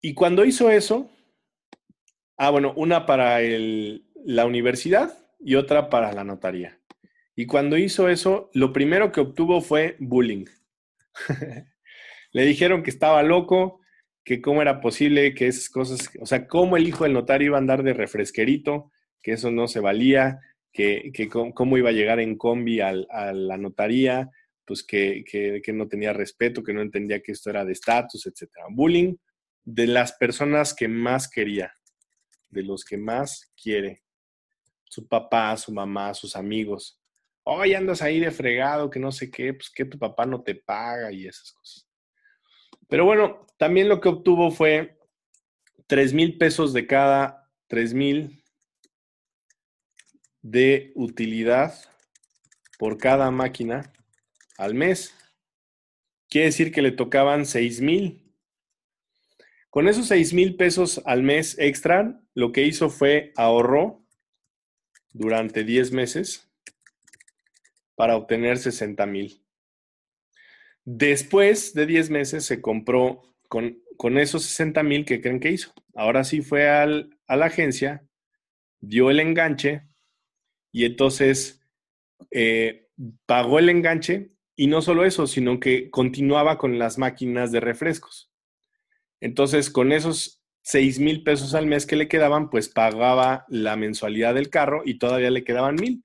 Y 0.01 0.13
cuando 0.13 0.45
hizo 0.45 0.69
eso, 0.69 1.09
ah, 2.37 2.49
bueno, 2.49 2.73
una 2.75 3.05
para 3.05 3.39
la 3.41 4.45
universidad 4.45 5.17
y 5.39 5.55
otra 5.55 5.89
para 5.89 6.13
la 6.13 6.23
notaría. 6.23 6.79
Y 7.35 7.45
cuando 7.45 7.77
hizo 7.77 8.09
eso, 8.09 8.49
lo 8.53 8.71
primero 8.71 9.11
que 9.11 9.21
obtuvo 9.21 9.61
fue 9.61 9.95
bullying. 9.99 10.45
Le 12.31 12.45
dijeron 12.45 12.83
que 12.83 12.89
estaba 12.89 13.23
loco, 13.23 13.81
que 14.23 14.41
cómo 14.41 14.61
era 14.61 14.81
posible 14.81 15.33
que 15.33 15.47
esas 15.47 15.69
cosas, 15.69 16.09
o 16.19 16.25
sea, 16.25 16.47
cómo 16.47 16.77
el 16.77 16.87
hijo 16.87 17.03
del 17.03 17.13
notario 17.13 17.47
iba 17.47 17.57
a 17.57 17.61
andar 17.61 17.83
de 17.83 17.93
refresquerito, 17.93 18.91
que 19.21 19.33
eso 19.33 19.51
no 19.51 19.67
se 19.67 19.79
valía, 19.79 20.39
que, 20.71 21.11
cómo 21.53 21.77
iba 21.77 21.89
a 21.89 21.93
llegar 21.93 22.19
en 22.19 22.37
combi 22.37 22.79
a 22.79 22.93
la 22.93 23.57
notaría, 23.57 24.29
pues 24.65 24.83
que, 24.83 25.61
no 25.73 25.87
tenía 25.87 26.13
respeto, 26.13 26.63
que 26.63 26.73
no 26.73 26.81
entendía 26.81 27.21
que 27.21 27.31
esto 27.31 27.49
era 27.49 27.65
de 27.65 27.73
estatus, 27.73 28.25
etc. 28.25 28.49
Bullying 28.71 29.15
de 29.63 29.87
las 29.87 30.13
personas 30.13 30.73
que 30.73 30.87
más 30.87 31.29
quería, 31.29 31.73
de 32.53 32.63
los 32.63 32.85
que 32.85 32.97
más 32.97 33.51
quiere. 33.61 34.03
Su 34.85 35.07
papá, 35.07 35.57
su 35.57 35.73
mamá, 35.73 36.13
sus 36.13 36.35
amigos. 36.35 36.99
Hoy 37.43 37.73
andas 37.73 38.01
ahí 38.01 38.19
de 38.19 38.31
fregado, 38.31 38.89
que 38.89 38.99
no 38.99 39.11
sé 39.11 39.29
qué, 39.29 39.53
pues 39.53 39.69
que 39.69 39.85
tu 39.85 39.97
papá 39.97 40.25
no 40.25 40.41
te 40.41 40.55
paga 40.55 41.11
y 41.11 41.27
esas 41.27 41.51
cosas. 41.51 41.89
Pero 42.87 43.05
bueno, 43.05 43.45
también 43.57 43.89
lo 43.89 43.99
que 43.99 44.09
obtuvo 44.09 44.51
fue 44.51 44.97
3 45.87 46.13
mil 46.13 46.37
pesos 46.37 46.73
de 46.73 46.87
cada 46.87 47.49
3 47.67 47.93
mil 47.93 48.43
de 50.41 50.91
utilidad 50.95 51.73
por 52.77 52.97
cada 52.97 53.31
máquina 53.31 53.91
al 54.57 54.75
mes. 54.75 55.15
Quiere 56.29 56.47
decir 56.47 56.71
que 56.71 56.81
le 56.81 56.91
tocaban 56.91 57.45
6 57.45 57.81
mil. 57.81 58.22
Con 59.73 59.87
esos 59.87 60.05
6 60.05 60.35
mil 60.35 60.55
pesos 60.55 61.01
al 61.03 61.23
mes 61.23 61.57
extra, 61.57 62.21
lo 62.35 62.51
que 62.51 62.61
hizo 62.61 62.91
fue 62.91 63.33
ahorró 63.35 64.05
durante 65.13 65.63
10 65.63 65.93
meses 65.93 66.47
para 67.95 68.15
obtener 68.15 68.59
60 68.59 69.03
mil. 69.07 69.43
Después 70.85 71.73
de 71.73 71.87
10 71.87 72.11
meses 72.11 72.45
se 72.45 72.61
compró 72.61 73.23
con, 73.49 73.81
con 73.97 74.19
esos 74.19 74.43
60 74.43 74.83
mil 74.83 75.05
que 75.05 75.21
creen 75.21 75.39
que 75.39 75.49
hizo. 75.49 75.73
Ahora 75.95 76.23
sí 76.23 76.43
fue 76.43 76.69
al, 76.69 77.17
a 77.25 77.35
la 77.35 77.47
agencia, 77.47 78.07
dio 78.79 79.09
el 79.09 79.19
enganche 79.19 79.87
y 80.71 80.85
entonces 80.85 81.65
eh, 82.29 82.89
pagó 83.25 83.57
el 83.57 83.69
enganche 83.69 84.33
y 84.55 84.67
no 84.67 84.83
solo 84.83 85.03
eso, 85.03 85.25
sino 85.25 85.59
que 85.59 85.89
continuaba 85.89 86.59
con 86.59 86.77
las 86.77 86.99
máquinas 86.99 87.51
de 87.51 87.59
refrescos. 87.59 88.32
Entonces, 89.23 89.69
con 89.69 89.93
esos 89.93 90.43
6 90.63 90.99
mil 90.99 91.23
pesos 91.23 91.55
al 91.55 91.65
mes 91.65 91.85
que 91.85 91.95
le 91.95 92.09
quedaban, 92.09 92.49
pues 92.49 92.67
pagaba 92.67 93.45
la 93.47 93.77
mensualidad 93.77 94.35
del 94.35 94.49
carro 94.49 94.81
y 94.83 94.97
todavía 94.97 95.31
le 95.31 95.45
quedaban 95.45 95.75
mil. 95.75 96.03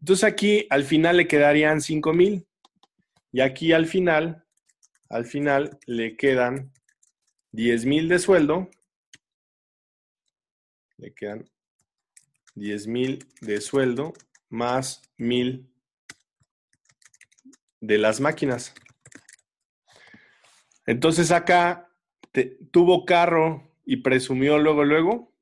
Entonces 0.00 0.24
aquí 0.24 0.66
al 0.70 0.82
final 0.82 1.16
le 1.16 1.28
quedarían 1.28 1.80
5 1.80 2.12
mil 2.12 2.44
y 3.30 3.40
aquí 3.40 3.72
al 3.72 3.86
final, 3.86 4.44
al 5.10 5.26
final 5.26 5.78
le 5.86 6.16
quedan 6.16 6.72
10 7.52 7.84
mil 7.86 8.08
de 8.08 8.18
sueldo 8.18 8.68
le 10.96 11.14
quedan 11.14 11.48
10 12.56 12.86
mil 12.88 13.28
de 13.42 13.60
sueldo 13.60 14.12
más 14.48 15.02
mil 15.18 15.72
de 17.80 17.98
las 17.98 18.20
máquinas. 18.20 18.74
Entonces 20.84 21.30
acá 21.30 21.88
tuvo 22.70 23.04
carro 23.04 23.72
y 23.84 23.98
presumió 23.98 24.58
luego, 24.58 24.84
luego. 24.84 25.32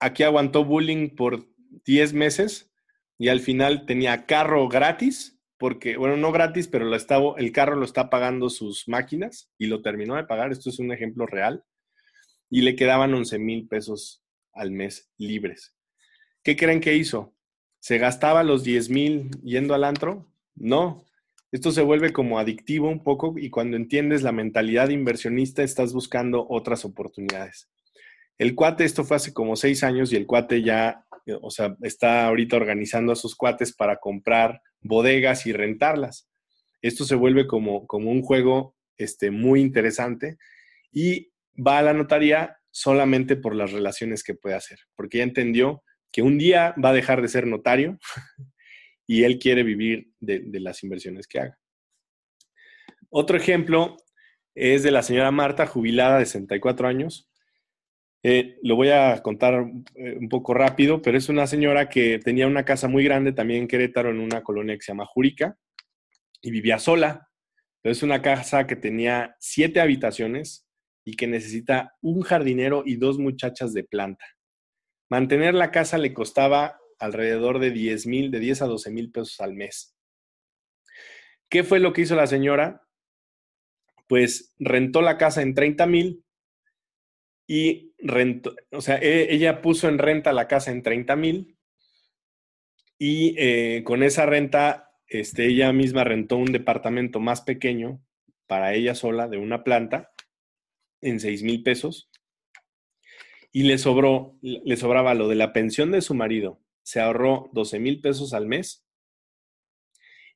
Aquí 0.00 0.22
aguantó 0.22 0.64
bullying 0.64 1.10
por 1.10 1.46
10 1.84 2.12
meses 2.12 2.72
y 3.18 3.28
al 3.28 3.40
final 3.40 3.86
tenía 3.86 4.26
carro 4.26 4.68
gratis, 4.68 5.38
porque, 5.58 5.96
bueno, 5.96 6.16
no 6.16 6.32
gratis, 6.32 6.66
pero 6.66 6.84
lo 6.86 7.36
el 7.36 7.52
carro 7.52 7.76
lo 7.76 7.84
está 7.84 8.10
pagando 8.10 8.50
sus 8.50 8.88
máquinas 8.88 9.48
y 9.58 9.66
lo 9.66 9.80
terminó 9.80 10.16
de 10.16 10.24
pagar. 10.24 10.50
Esto 10.50 10.70
es 10.70 10.80
un 10.80 10.92
ejemplo 10.92 11.26
real. 11.26 11.64
Y 12.50 12.62
le 12.62 12.74
quedaban 12.74 13.14
11 13.14 13.38
mil 13.38 13.68
pesos 13.68 14.24
al 14.52 14.72
mes 14.72 15.10
libres. 15.18 15.74
¿Qué 16.42 16.56
creen 16.56 16.80
que 16.80 16.96
hizo? 16.96 17.34
¿Se 17.78 17.98
gastaba 17.98 18.42
los 18.42 18.64
10 18.64 18.90
mil 18.90 19.30
yendo 19.42 19.74
al 19.74 19.84
antro? 19.84 20.28
No. 20.56 21.04
Esto 21.52 21.70
se 21.70 21.82
vuelve 21.82 22.14
como 22.14 22.38
adictivo 22.38 22.88
un 22.88 23.02
poco 23.04 23.34
y 23.36 23.50
cuando 23.50 23.76
entiendes 23.76 24.22
la 24.22 24.32
mentalidad 24.32 24.88
inversionista 24.88 25.62
estás 25.62 25.92
buscando 25.92 26.46
otras 26.48 26.86
oportunidades. 26.86 27.68
El 28.38 28.54
cuate, 28.54 28.84
esto 28.84 29.04
fue 29.04 29.18
hace 29.18 29.34
como 29.34 29.54
seis 29.54 29.84
años 29.84 30.10
y 30.12 30.16
el 30.16 30.26
cuate 30.26 30.62
ya, 30.62 31.04
o 31.42 31.50
sea, 31.50 31.76
está 31.82 32.26
ahorita 32.26 32.56
organizando 32.56 33.12
a 33.12 33.16
sus 33.16 33.36
cuates 33.36 33.74
para 33.74 33.98
comprar 33.98 34.62
bodegas 34.80 35.46
y 35.46 35.52
rentarlas. 35.52 36.26
Esto 36.80 37.04
se 37.04 37.16
vuelve 37.16 37.46
como, 37.46 37.86
como 37.86 38.10
un 38.10 38.22
juego 38.22 38.74
este, 38.96 39.30
muy 39.30 39.60
interesante 39.60 40.38
y 40.90 41.32
va 41.54 41.78
a 41.78 41.82
la 41.82 41.92
notaría 41.92 42.56
solamente 42.70 43.36
por 43.36 43.54
las 43.54 43.72
relaciones 43.72 44.24
que 44.24 44.34
puede 44.34 44.56
hacer, 44.56 44.78
porque 44.96 45.18
ya 45.18 45.24
entendió 45.24 45.82
que 46.10 46.22
un 46.22 46.38
día 46.38 46.74
va 46.82 46.90
a 46.90 46.94
dejar 46.94 47.20
de 47.20 47.28
ser 47.28 47.46
notario 47.46 47.98
y 49.12 49.24
él 49.24 49.38
quiere 49.38 49.62
vivir 49.62 50.10
de, 50.20 50.42
las 50.58 50.82
inversiones 50.82 51.26
que 51.26 51.38
haga. 51.38 51.58
Otro 53.10 53.36
ejemplo 53.36 53.98
es 54.54 54.82
de 54.82 54.90
la 54.90 55.02
señora 55.02 55.30
Marta, 55.30 55.66
jubilada 55.66 56.18
de 56.18 56.24
64 56.24 56.88
años. 56.88 57.30
Eh, 58.22 58.56
lo 58.62 58.74
voy 58.74 58.88
a 58.88 59.20
contar 59.22 59.66
eh, 59.96 60.16
un 60.18 60.30
poco 60.30 60.54
rápido, 60.54 61.02
pero 61.02 61.18
es 61.18 61.28
una 61.28 61.46
señora 61.46 61.90
que 61.90 62.20
tenía 62.20 62.46
una 62.46 62.64
casa 62.64 62.88
muy 62.88 63.04
grande 63.04 63.34
también 63.34 63.60
en 63.60 63.68
Querétaro, 63.68 64.08
en 64.08 64.18
una 64.18 64.42
colonia 64.42 64.76
que 64.76 64.82
se 64.82 64.92
llama 64.92 65.04
Jurica, 65.04 65.58
y 66.40 66.50
vivía 66.50 66.78
sola. 66.78 67.28
Pero 67.82 67.92
es 67.92 68.02
una 68.02 68.22
casa 68.22 68.66
que 68.66 68.76
tenía 68.76 69.36
siete 69.40 69.82
habitaciones 69.82 70.66
y 71.04 71.16
que 71.16 71.26
necesita 71.26 71.96
un 72.00 72.22
jardinero 72.22 72.82
y 72.86 72.96
dos 72.96 73.18
muchachas 73.18 73.74
de 73.74 73.84
planta. 73.84 74.24
Mantener 75.10 75.52
la 75.52 75.70
casa 75.70 75.98
le 75.98 76.14
costaba 76.14 76.78
alrededor 77.02 77.58
de 77.58 77.72
10 77.72 78.06
mil, 78.06 78.30
de 78.30 78.38
10 78.38 78.62
a 78.62 78.66
12 78.66 78.90
mil 78.92 79.10
pesos 79.10 79.40
al 79.40 79.54
mes. 79.54 79.96
¿Qué 81.48 81.64
fue 81.64 81.80
lo 81.80 81.92
que 81.92 82.02
hizo 82.02 82.14
la 82.14 82.28
señora? 82.28 82.86
Pues 84.06 84.54
rentó 84.58 85.02
la 85.02 85.18
casa 85.18 85.42
en 85.42 85.54
30 85.54 85.86
mil 85.86 86.24
y 87.48 87.92
rentó, 87.98 88.54
o 88.70 88.80
sea, 88.80 88.98
e, 88.98 89.34
ella 89.34 89.60
puso 89.60 89.88
en 89.88 89.98
renta 89.98 90.32
la 90.32 90.46
casa 90.46 90.70
en 90.70 90.82
30 90.82 91.16
mil 91.16 91.58
y 92.98 93.34
eh, 93.36 93.82
con 93.84 94.04
esa 94.04 94.24
renta, 94.24 94.92
este, 95.08 95.46
ella 95.46 95.72
misma 95.72 96.04
rentó 96.04 96.36
un 96.36 96.52
departamento 96.52 97.18
más 97.18 97.40
pequeño 97.40 98.00
para 98.46 98.74
ella 98.74 98.94
sola 98.94 99.26
de 99.26 99.38
una 99.38 99.64
planta 99.64 100.12
en 101.00 101.18
6 101.18 101.42
mil 101.42 101.64
pesos 101.64 102.10
y 103.50 103.64
le 103.64 103.76
sobró, 103.76 104.38
le 104.40 104.76
sobraba 104.76 105.14
lo 105.14 105.26
de 105.26 105.34
la 105.34 105.52
pensión 105.52 105.90
de 105.90 106.00
su 106.00 106.14
marido, 106.14 106.61
se 106.82 107.00
ahorró 107.00 107.50
12 107.52 107.78
mil 107.78 108.00
pesos 108.00 108.34
al 108.34 108.46
mes 108.46 108.84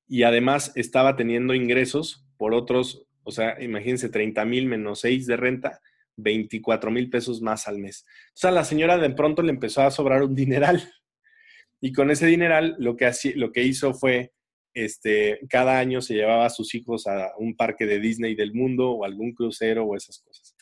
y 0.08 0.22
además 0.22 0.72
estaba 0.76 1.16
teniendo 1.16 1.54
ingresos 1.54 2.24
por 2.36 2.54
otros, 2.54 3.06
o 3.24 3.32
sea, 3.32 3.62
imagínense, 3.62 4.08
30 4.08 4.44
mil 4.44 4.66
menos 4.66 5.00
6 5.00 5.26
de 5.26 5.36
renta, 5.36 5.80
24 6.16 6.90
mil 6.90 7.10
pesos 7.10 7.42
más 7.42 7.68
al 7.68 7.78
mes. 7.78 8.04
O 8.28 8.36
sea, 8.36 8.50
la 8.50 8.64
señora 8.64 8.98
de 8.98 9.10
pronto 9.10 9.42
le 9.42 9.50
empezó 9.50 9.82
a 9.82 9.90
sobrar 9.90 10.22
un 10.22 10.34
dineral 10.34 10.82
y 11.80 11.92
con 11.92 12.10
ese 12.10 12.26
dineral 12.26 12.76
lo 12.78 12.96
que, 12.96 13.10
lo 13.34 13.52
que 13.52 13.64
hizo 13.64 13.94
fue, 13.94 14.32
este, 14.74 15.40
cada 15.48 15.78
año 15.78 16.02
se 16.02 16.14
llevaba 16.14 16.46
a 16.46 16.50
sus 16.50 16.74
hijos 16.74 17.06
a 17.06 17.32
un 17.38 17.56
parque 17.56 17.86
de 17.86 17.98
Disney 17.98 18.34
del 18.34 18.52
mundo 18.52 18.90
o 18.90 19.04
algún 19.04 19.32
crucero 19.32 19.84
o 19.84 19.96
esas 19.96 20.18
cosas. 20.20 20.55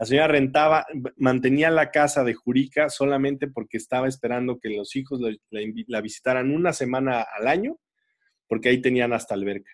La 0.00 0.06
señora 0.06 0.28
rentaba, 0.28 0.86
mantenía 1.18 1.70
la 1.70 1.90
casa 1.90 2.24
de 2.24 2.32
Jurica 2.32 2.88
solamente 2.88 3.48
porque 3.48 3.76
estaba 3.76 4.08
esperando 4.08 4.58
que 4.58 4.70
los 4.70 4.96
hijos 4.96 5.20
la, 5.50 6.00
visitaran 6.00 6.54
una 6.54 6.72
semana 6.72 7.20
al 7.20 7.46
año, 7.46 7.78
porque 8.48 8.70
ahí 8.70 8.80
tenían 8.80 9.12
hasta 9.12 9.34
alberca. 9.34 9.70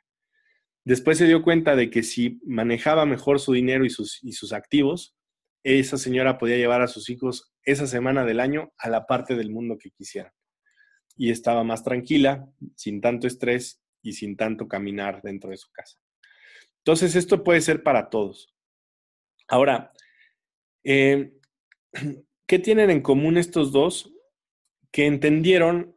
Después 0.84 1.18
se 1.18 1.28
dio 1.28 1.42
cuenta 1.42 1.76
de 1.76 1.90
que 1.90 2.02
si 2.02 2.40
manejaba 2.44 3.06
mejor 3.06 3.38
su 3.38 3.52
dinero 3.52 3.84
y 3.84 3.90
sus, 3.90 4.18
y 4.24 4.32
sus 4.32 4.52
activos, 4.52 5.16
esa 5.62 5.96
señora 5.96 6.38
podía 6.38 6.56
llevar 6.56 6.82
a 6.82 6.88
sus 6.88 7.08
hijos 7.08 7.52
esa 7.62 7.86
semana 7.86 8.24
del 8.24 8.40
año 8.40 8.72
a 8.78 8.88
la 8.88 9.06
parte 9.06 9.36
del 9.36 9.52
mundo 9.52 9.78
que 9.78 9.92
quisieran. 9.92 10.32
Y 11.16 11.30
estaba 11.30 11.62
más 11.62 11.84
tranquila, 11.84 12.50
sin 12.74 13.00
tanto 13.00 13.28
estrés 13.28 13.80
y 14.02 14.14
sin 14.14 14.36
tanto 14.36 14.66
caminar 14.66 15.22
dentro 15.22 15.50
de 15.50 15.56
su 15.56 15.70
casa. 15.70 15.98
Entonces, 16.78 17.14
esto 17.14 17.44
puede 17.44 17.60
ser 17.60 17.84
para 17.84 18.10
todos. 18.10 18.52
Ahora, 19.46 19.92
eh, 20.86 21.32
¿Qué 22.46 22.60
tienen 22.60 22.90
en 22.90 23.02
común 23.02 23.36
estos 23.36 23.72
dos? 23.72 24.12
Que 24.92 25.06
entendieron 25.06 25.96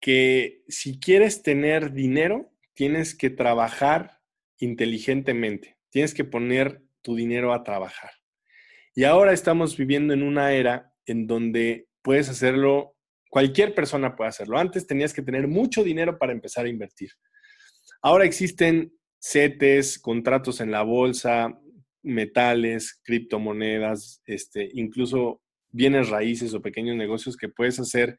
que 0.00 0.62
si 0.68 1.00
quieres 1.00 1.42
tener 1.42 1.92
dinero, 1.92 2.52
tienes 2.74 3.14
que 3.14 3.28
trabajar 3.28 4.20
inteligentemente, 4.58 5.76
tienes 5.90 6.14
que 6.14 6.24
poner 6.24 6.82
tu 7.02 7.16
dinero 7.16 7.52
a 7.52 7.64
trabajar. 7.64 8.12
Y 8.94 9.04
ahora 9.04 9.32
estamos 9.32 9.76
viviendo 9.76 10.14
en 10.14 10.22
una 10.22 10.52
era 10.52 10.94
en 11.06 11.26
donde 11.26 11.88
puedes 12.02 12.28
hacerlo, 12.28 12.96
cualquier 13.28 13.74
persona 13.74 14.14
puede 14.14 14.28
hacerlo. 14.28 14.58
Antes 14.58 14.86
tenías 14.86 15.12
que 15.12 15.22
tener 15.22 15.48
mucho 15.48 15.82
dinero 15.82 16.18
para 16.18 16.32
empezar 16.32 16.66
a 16.66 16.68
invertir. 16.68 17.10
Ahora 18.00 18.24
existen 18.24 18.92
CETES, 19.20 19.98
contratos 19.98 20.60
en 20.60 20.70
la 20.70 20.82
bolsa, 20.82 21.58
metales, 22.02 23.00
criptomonedas, 23.02 24.22
este, 24.26 24.70
incluso 24.74 25.42
bienes 25.70 26.08
raíces 26.08 26.54
o 26.54 26.62
pequeños 26.62 26.96
negocios 26.96 27.36
que 27.36 27.48
puedes 27.48 27.78
hacer 27.78 28.18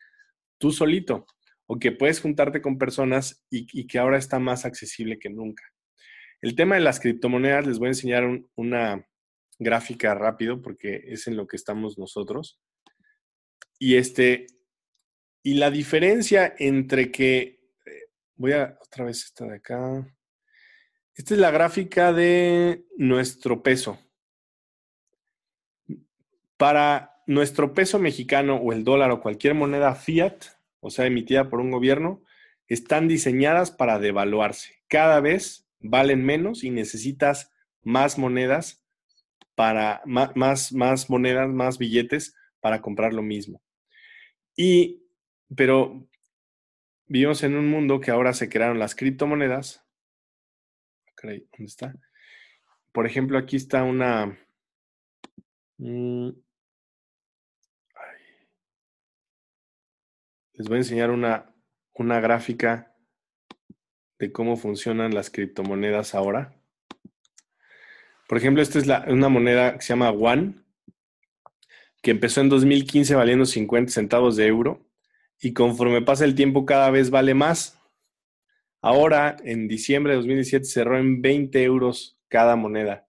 tú 0.58 0.72
solito 0.72 1.26
o 1.66 1.80
que 1.80 1.92
puedes 1.92 2.20
juntarte 2.20 2.62
con 2.62 2.78
personas 2.78 3.46
y, 3.50 3.88
que 3.88 3.98
ahora 3.98 4.18
está 4.18 4.40
más 4.40 4.66
accesible 4.66 5.20
que 5.20 5.30
nunca. 5.30 5.64
El 6.42 6.56
tema 6.56 6.76
de 6.76 6.82
las 6.82 7.00
criptomonedas, 7.00 7.66
les 7.66 7.80
voy 7.80 7.88
a 7.88 7.92
enseñar 7.92 8.42
una 8.56 9.08
gráfica 9.58 10.14
rápido 10.16 10.62
porque 10.62 11.02
es 11.08 11.28
en 11.28 11.38
lo 11.38 11.48
que 11.48 11.56
estamos 11.56 11.98
nosotros. 11.98 12.60
Y 13.80 13.96
este, 13.96 14.48
y 15.44 15.56
la 15.56 15.72
diferencia 15.72 16.54
entre 16.58 17.12
que, 17.12 17.62
eh, 17.86 18.10
voy 18.36 18.52
a 18.54 18.78
otra 18.82 19.06
vez 19.06 19.24
esta 19.24 19.46
de 19.46 19.56
acá. 19.56 20.06
Esta 21.22 21.36
es 21.36 21.40
la 21.40 21.52
gráfica 21.52 22.14
de 22.14 22.84
nuestro 22.98 23.62
peso. 23.62 24.00
Para 26.58 27.22
nuestro 27.28 27.76
peso 27.76 28.00
mexicano 28.00 28.56
o 28.56 28.74
el 28.74 28.84
dólar 28.84 29.12
o 29.12 29.22
cualquier 29.22 29.54
moneda 29.54 29.94
fiat, 29.94 30.46
o 30.80 30.90
sea, 30.90 31.06
emitida 31.06 31.48
por 31.48 31.60
un 31.60 31.70
gobierno, 31.70 32.24
están 32.66 33.08
diseñadas 33.08 33.70
para 33.70 34.00
devaluarse. 34.00 34.82
Cada 34.88 35.20
vez 35.20 35.70
valen 35.80 36.26
menos 36.26 36.64
y 36.64 36.72
necesitas 36.72 37.52
más 37.84 38.18
monedas 38.18 38.84
para 39.54 40.02
más, 40.06 40.74
más 40.74 41.08
monedas, 41.08 41.50
más 41.50 41.78
billetes 41.78 42.34
para 42.62 42.82
comprar 42.82 43.14
lo 43.14 43.22
mismo. 43.22 43.62
Y, 44.56 45.04
pero 45.56 46.10
vivimos 47.06 47.44
en 47.44 47.54
un 47.58 47.70
mundo 47.70 48.02
que 48.02 48.10
ahora 48.10 48.34
se 48.34 48.50
crearon 48.50 48.80
las 48.80 48.96
criptomonedas 48.96 49.81
¿dónde 51.24 51.46
está? 51.66 51.96
Por 52.92 53.06
ejemplo, 53.06 53.38
aquí 53.38 53.56
está 53.56 53.84
una... 53.84 54.38
Mm, 55.78 56.30
les 60.54 60.68
voy 60.68 60.76
a 60.76 60.80
enseñar 60.82 61.10
una, 61.10 61.56
una 61.94 62.20
gráfica 62.20 62.96
de 64.20 64.32
cómo 64.32 64.58
funcionan 64.58 65.16
las 65.16 65.32
criptomonedas 65.32 66.14
ahora. 66.14 66.54
Por 68.28 68.38
ejemplo, 68.38 68.62
esta 68.62 68.80
es 68.80 68.88
una 69.08 69.30
moneda 69.30 69.74
que 69.74 69.82
se 69.82 69.90
llama 69.90 70.12
One, 70.12 70.54
que 72.02 72.12
empezó 72.12 72.42
en 72.42 72.50
2015 72.50 73.16
valiendo 73.16 73.46
50 73.46 73.92
centavos 73.92 74.36
de 74.36 74.48
euro 74.48 74.88
y 75.40 75.54
conforme 75.54 76.02
pasa 76.02 76.26
el 76.26 76.36
tiempo 76.36 76.66
cada 76.66 76.92
vez 76.92 77.10
vale 77.10 77.34
más. 77.34 77.81
Ahora, 78.82 79.38
en 79.44 79.68
diciembre 79.68 80.14
de 80.14 80.18
2017, 80.18 80.66
cerró 80.66 80.98
en 80.98 81.22
20 81.22 81.64
euros 81.64 82.18
cada 82.28 82.56
moneda. 82.56 83.06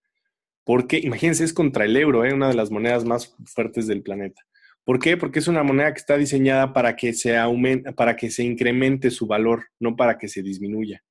Porque, 0.64 0.98
imagínense, 0.98 1.44
es 1.44 1.52
contra 1.52 1.84
el 1.84 1.96
euro, 1.96 2.24
¿eh? 2.24 2.34
una 2.34 2.48
de 2.48 2.54
las 2.54 2.70
monedas 2.70 3.04
más 3.04 3.34
fuertes 3.46 3.86
del 3.86 4.02
planeta. 4.02 4.42
¿Por 4.84 4.98
qué? 4.98 5.16
Porque 5.16 5.38
es 5.38 5.48
una 5.48 5.62
moneda 5.62 5.92
que 5.92 6.00
está 6.00 6.16
diseñada 6.16 6.72
para 6.72 6.96
que 6.96 7.12
se 7.14 7.36
aumente, 7.36 7.92
para 7.92 8.16
que 8.16 8.30
se 8.30 8.42
incremente 8.42 9.10
su 9.10 9.26
valor, 9.26 9.66
no 9.78 9.96
para 9.96 10.18
que 10.18 10.28
se 10.28 10.42
disminuya. 10.42 11.02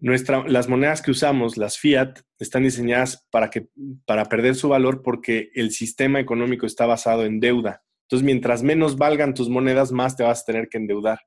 Nuestra, 0.00 0.46
las 0.46 0.68
monedas 0.68 1.02
que 1.02 1.10
usamos, 1.10 1.56
las 1.56 1.78
fiat, 1.78 2.20
están 2.38 2.62
diseñadas 2.62 3.26
para, 3.30 3.50
que, 3.50 3.68
para 4.06 4.24
perder 4.26 4.54
su 4.54 4.68
valor 4.68 5.02
porque 5.02 5.50
el 5.54 5.72
sistema 5.72 6.20
económico 6.20 6.66
está 6.66 6.86
basado 6.86 7.24
en 7.24 7.40
deuda. 7.40 7.82
Entonces, 8.02 8.24
mientras 8.24 8.62
menos 8.62 8.96
valgan 8.96 9.34
tus 9.34 9.50
monedas, 9.50 9.92
más 9.92 10.16
te 10.16 10.22
vas 10.22 10.42
a 10.42 10.44
tener 10.44 10.68
que 10.68 10.78
endeudar. 10.78 11.20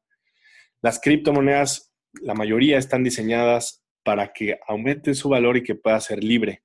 Las 0.82 1.00
criptomonedas, 1.00 1.91
la 2.22 2.34
mayoría 2.34 2.78
están 2.78 3.04
diseñadas 3.04 3.84
para 4.04 4.34
que 4.34 4.60
aumenten 4.68 5.16
su 5.16 5.30
valor 5.30 5.58
y 5.58 5.64
que 5.64 5.76
pueda 5.76 6.00
ser 6.00 6.24
libre. 6.24 6.64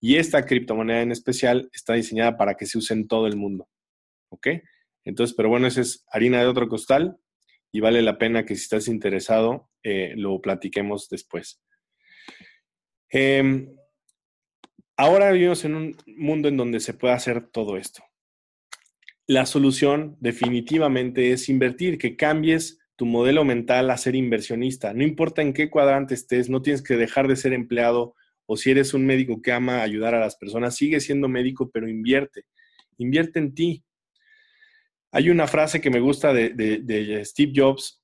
Y 0.00 0.16
esta 0.16 0.44
criptomoneda 0.44 1.02
en 1.02 1.12
especial 1.12 1.70
está 1.72 1.94
diseñada 1.94 2.36
para 2.36 2.54
que 2.54 2.66
se 2.66 2.78
use 2.78 2.92
en 2.92 3.06
todo 3.06 3.26
el 3.26 3.36
mundo. 3.36 3.68
¿Ok? 4.30 4.48
Entonces, 5.04 5.34
pero 5.36 5.48
bueno, 5.48 5.66
esa 5.66 5.80
es 5.80 6.04
harina 6.08 6.40
de 6.40 6.46
otro 6.46 6.68
costal 6.68 7.18
y 7.70 7.80
vale 7.80 8.02
la 8.02 8.18
pena 8.18 8.44
que 8.44 8.54
si 8.54 8.62
estás 8.62 8.88
interesado, 8.88 9.70
eh, 9.82 10.14
lo 10.16 10.40
platiquemos 10.40 11.08
después. 11.08 11.62
Em, 13.08 13.74
ahora 14.96 15.32
vivimos 15.32 15.64
en 15.64 15.74
un 15.74 15.96
mundo 16.06 16.48
en 16.48 16.56
donde 16.56 16.80
se 16.80 16.94
puede 16.94 17.14
hacer 17.14 17.48
todo 17.50 17.76
esto. 17.76 18.02
La 19.26 19.46
solución 19.46 20.16
definitivamente 20.20 21.32
es 21.32 21.48
invertir, 21.48 21.98
que 21.98 22.16
cambies 22.16 22.81
tu 23.02 23.06
modelo 23.06 23.44
mental 23.44 23.90
a 23.90 23.96
ser 23.96 24.14
inversionista. 24.14 24.94
No 24.94 25.02
importa 25.02 25.42
en 25.42 25.52
qué 25.52 25.68
cuadrante 25.68 26.14
estés, 26.14 26.48
no 26.48 26.62
tienes 26.62 26.82
que 26.82 26.94
dejar 26.94 27.26
de 27.26 27.34
ser 27.34 27.52
empleado 27.52 28.14
o 28.46 28.56
si 28.56 28.70
eres 28.70 28.94
un 28.94 29.04
médico 29.04 29.42
que 29.42 29.50
ama 29.50 29.82
ayudar 29.82 30.14
a 30.14 30.20
las 30.20 30.36
personas, 30.36 30.76
sigue 30.76 31.00
siendo 31.00 31.26
médico, 31.26 31.68
pero 31.68 31.88
invierte. 31.88 32.44
Invierte 32.98 33.40
en 33.40 33.54
ti. 33.56 33.82
Hay 35.10 35.30
una 35.30 35.48
frase 35.48 35.80
que 35.80 35.90
me 35.90 35.98
gusta 35.98 36.32
de, 36.32 37.22
Steve 37.24 37.52
Jobs 37.52 38.00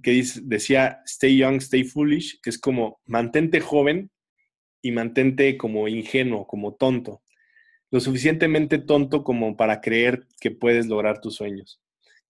que 0.00 0.22
decía, 0.44 1.02
stay 1.04 1.38
young, 1.38 1.56
stay 1.56 1.82
foolish, 1.82 2.40
que 2.40 2.50
es 2.50 2.58
como 2.60 3.00
mantente 3.04 3.58
joven 3.58 4.12
y 4.80 4.92
mantente 4.92 5.56
como 5.56 5.88
ingenuo, 5.88 6.46
como 6.46 6.76
tonto. 6.76 7.20
Lo 7.90 7.98
suficientemente 7.98 8.78
tonto 8.78 9.24
como 9.24 9.56
para 9.56 9.80
creer 9.80 10.28
que 10.40 10.52
puedes 10.52 10.86
lograr 10.86 11.20
tus 11.20 11.34
sueños. 11.34 11.80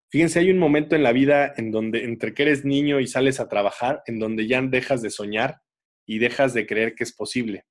Fíjense, 0.09 0.39
hay 0.39 0.51
un 0.51 0.59
momento 0.59 0.95
en 0.95 1.03
la 1.03 1.13
vida 1.13 1.53
en 1.57 1.71
donde 1.71 2.05
entre 2.05 2.33
que 2.33 2.43
eres 2.43 2.65
niño 2.65 3.01
y 3.01 3.07
sales 3.07 3.41
a 3.41 3.49
trabajar, 3.49 4.03
en 4.07 4.19
donde 4.19 4.47
ya 4.47 4.63
dejas 4.63 5.03
de 5.03 5.11
soñar 5.11 5.61
y 6.07 6.19
dejas 6.19 6.55
de 6.55 6.67
creer 6.67 6.95
que 6.95 7.05
es 7.05 7.13
posible. 7.13 7.65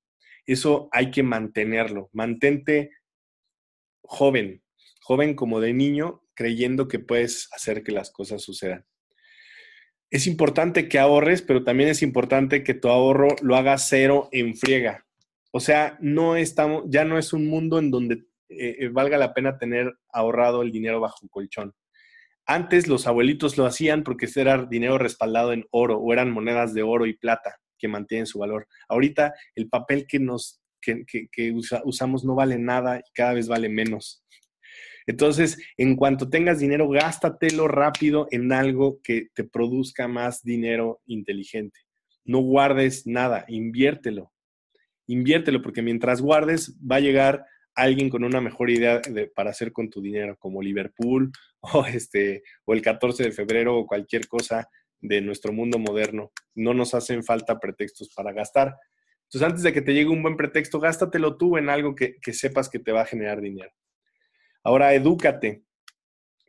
Eso 0.45 0.89
hay 0.91 1.11
que 1.11 1.23
mantenerlo. 1.23 2.09
Mantente 2.13 2.91
joven, 4.01 4.61
joven 5.01 5.35
como 5.35 5.59
de 5.59 5.73
niño, 5.73 6.23
creyendo 6.35 6.87
que 6.87 6.99
puedes 6.99 7.47
hacer 7.53 7.83
que 7.83 7.91
las 7.91 8.11
cosas 8.11 8.41
sucedan. 8.41 8.85
Es 10.11 10.27
importante 10.27 10.87
que 10.87 10.99
ahorres, 10.99 11.41
pero 11.41 11.63
también 11.63 11.89
es 11.89 12.01
importante 12.01 12.63
que 12.63 12.73
tu 12.73 12.89
ahorro 12.89 13.29
lo 13.41 13.55
hagas 13.55 13.87
cero 13.89 14.29
en 14.31 14.55
friega. 14.55 15.05
O 15.51 15.59
sea, 15.59 15.97
no 15.99 16.35
estamos, 16.35 16.83
ya 16.87 17.05
no 17.05 17.17
es 17.17 17.33
un 17.33 17.47
mundo 17.47 17.79
en 17.79 17.89
donde 17.89 18.25
eh, 18.49 18.77
eh, 18.79 18.89
valga 18.89 19.17
la 19.17 19.33
pena 19.33 19.57
tener 19.57 19.93
ahorrado 20.11 20.61
el 20.61 20.71
dinero 20.71 20.99
bajo 20.99 21.27
colchón. 21.29 21.73
Antes 22.45 22.87
los 22.87 23.07
abuelitos 23.07 23.57
lo 23.57 23.65
hacían 23.65 24.03
porque 24.03 24.27
era 24.35 24.65
dinero 24.65 24.97
respaldado 24.97 25.51
en 25.51 25.65
oro 25.71 25.97
o 25.97 26.13
eran 26.13 26.31
monedas 26.31 26.73
de 26.73 26.83
oro 26.83 27.05
y 27.05 27.17
plata 27.17 27.57
que 27.77 27.87
mantienen 27.87 28.27
su 28.27 28.39
valor. 28.39 28.67
Ahorita 28.87 29.33
el 29.55 29.67
papel 29.67 30.05
que 30.07 30.19
nos 30.19 30.61
que, 30.81 31.53
usamos 31.83 32.23
no 32.23 32.35
vale 32.35 32.59
nada 32.59 32.99
y 32.99 33.11
cada 33.13 33.33
vez 33.33 33.47
vale 33.47 33.69
menos. 33.69 34.23
Entonces, 35.07 35.57
en 35.77 35.95
cuanto 35.95 36.29
tengas 36.29 36.59
dinero, 36.59 36.89
gástatelo 36.89 37.67
rápido 37.67 38.27
en 38.31 38.51
algo 38.51 38.99
que 39.03 39.27
te 39.33 39.43
produzca 39.43 40.07
más 40.07 40.43
dinero 40.43 41.01
inteligente. 41.05 41.79
No 42.23 42.39
guardes 42.39 43.05
nada, 43.05 43.45
inviértelo. 43.47 44.31
Inviértelo, 45.07 45.61
porque 45.61 45.83
mientras 45.83 46.21
guardes, 46.21 46.75
va 46.79 46.95
a 46.95 47.01
llegar 47.01 47.45
alguien 47.75 48.09
con 48.09 48.23
una 48.23 48.41
mejor 48.41 48.69
idea 48.69 49.01
para 49.35 49.51
hacer 49.51 49.71
con 49.71 49.89
tu 49.89 50.01
dinero, 50.01 50.37
como 50.39 50.61
Liverpool 50.61 51.31
o, 51.59 51.85
este, 51.85 52.43
o 52.65 52.73
el 52.73 52.81
14 52.81 53.23
de 53.23 53.31
febrero 53.31 53.77
o 53.77 53.85
cualquier 53.85 54.27
cosa 54.27 54.69
de 55.01 55.21
nuestro 55.21 55.53
mundo 55.53 55.77
moderno. 55.77 56.31
No 56.55 56.73
nos 56.73 56.93
hacen 56.93 57.23
falta 57.23 57.59
pretextos 57.59 58.09
para 58.15 58.31
gastar. 58.31 58.75
Entonces, 59.23 59.47
antes 59.47 59.63
de 59.63 59.73
que 59.73 59.81
te 59.81 59.93
llegue 59.93 60.09
un 60.09 60.23
buen 60.23 60.37
pretexto, 60.37 60.79
gástatelo 60.79 61.37
tú 61.37 61.57
en 61.57 61.69
algo 61.69 61.95
que, 61.95 62.17
sepas 62.31 62.69
que 62.69 62.79
te 62.79 62.91
va 62.91 63.01
a 63.01 63.05
generar 63.05 63.41
dinero. 63.41 63.71
Ahora, 64.63 64.93
edúcate. 64.93 65.63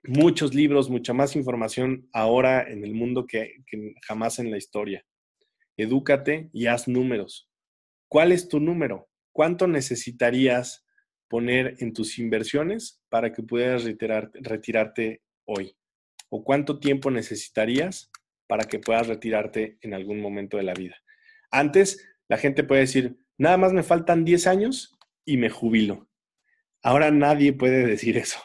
Muchos 0.05 0.55
libros, 0.55 0.89
mucha 0.89 1.13
más 1.13 1.35
información 1.35 2.09
ahora 2.13 2.63
en 2.63 2.85
el 2.85 2.95
mundo 2.95 3.27
que, 3.27 3.57
que 3.67 3.95
jamás 4.07 4.39
en 4.39 4.53
la 4.53 4.57
historia. 4.57 5.05
Edúcate 5.77 6.49
y 6.53 6.67
haz 6.67 6.87
números. 6.87 7.51
¿Cuál 8.07 8.31
es 8.31 8.49
tu 8.49 8.61
número? 8.61 9.09
¿Cuánto 9.33 9.67
necesitarías 9.67 10.86
poner 11.29 11.77
en 11.79 11.93
tus 11.93 12.19
inversiones 12.19 13.01
para 13.09 13.33
que 13.33 13.43
pudieras 13.43 13.85
retirarte 13.85 15.23
hoy? 15.45 15.77
¿O 16.29 16.45
cuánto 16.45 16.79
tiempo 16.79 17.11
necesitarías 17.11 18.11
para 18.47 18.65
que 18.65 18.79
puedas 18.79 19.07
retirarte 19.07 19.79
en 19.81 19.95
algún 19.95 20.21
momento 20.21 20.57
de 20.57 20.63
la 20.63 20.75
vida. 20.75 20.97
Antes, 21.51 22.07
la 22.29 22.39
gente 22.39 22.65
puede 22.65 22.83
decir, 22.83 23.17
nada 23.39 23.57
más 23.57 23.73
me 23.73 23.83
faltan 23.83 24.25
10 24.25 24.47
años 24.47 24.97
y 25.25 25.37
me 25.37 25.51
jubilo. 25.51 26.09
Ahora 26.83 27.11
nadie 27.11 27.53
puede 27.53 27.87
decir 27.87 28.17
eso. 28.17 28.39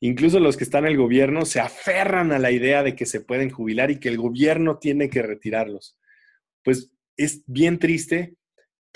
Incluso 0.00 0.40
los 0.40 0.56
que 0.56 0.64
están 0.64 0.84
en 0.84 0.92
el 0.92 0.98
gobierno 0.98 1.44
se 1.44 1.60
aferran 1.60 2.32
a 2.32 2.38
la 2.38 2.50
idea 2.50 2.82
de 2.82 2.94
que 2.94 3.06
se 3.06 3.20
pueden 3.20 3.50
jubilar 3.50 3.90
y 3.90 3.98
que 3.98 4.08
el 4.08 4.18
gobierno 4.18 4.78
tiene 4.78 5.08
que 5.08 5.22
retirarlos. 5.22 5.98
Pues 6.62 6.92
es 7.16 7.42
bien 7.46 7.78
triste 7.78 8.34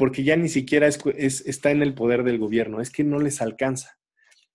porque 0.01 0.25
ya 0.25 0.35
ni 0.35 0.49
siquiera 0.49 0.89
está 0.89 1.71
en 1.71 1.83
el 1.83 1.93
poder 1.93 2.25
del 2.25 2.39
gobierno, 2.39 2.81
es 2.81 2.89
que 2.89 3.05
no 3.05 3.19
les 3.19 3.43
alcanza. 3.43 3.99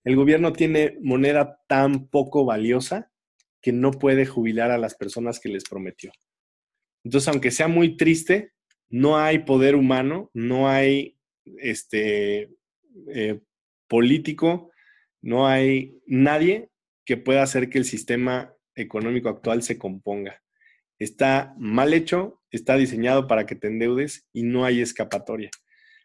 El 0.02 0.16
gobierno 0.16 0.52
tiene 0.52 0.98
moneda 1.00 1.60
tan 1.68 2.08
poco 2.08 2.44
valiosa 2.44 3.12
que 3.62 3.70
no 3.70 3.92
puede 3.92 4.26
jubilar 4.26 4.72
a 4.72 4.76
las 4.76 4.96
personas 4.96 5.38
que 5.38 5.48
les 5.48 5.62
prometió. 5.62 6.10
Entonces, 7.04 7.28
aunque 7.28 7.52
sea 7.52 7.68
muy 7.68 7.96
triste, 7.96 8.54
no 8.88 9.18
hay 9.18 9.38
poder 9.38 9.76
humano, 9.76 10.32
no 10.34 10.68
hay 10.68 11.16
este, 11.58 12.50
eh, 13.14 13.38
político, 13.86 14.72
no 15.22 15.46
hay 15.46 16.02
nadie 16.08 16.70
que 17.04 17.18
pueda 17.18 17.44
hacer 17.44 17.70
que 17.70 17.78
el 17.78 17.84
sistema 17.84 18.52
económico 18.74 19.28
actual 19.28 19.62
se 19.62 19.78
componga. 19.78 20.42
Está 20.98 21.54
mal 21.56 21.94
hecho, 21.94 22.42
está 22.56 22.76
diseñado 22.76 23.26
para 23.26 23.46
que 23.46 23.54
te 23.54 23.68
endeudes 23.68 24.26
y 24.32 24.42
no 24.42 24.64
hay 24.64 24.80
escapatoria. 24.80 25.50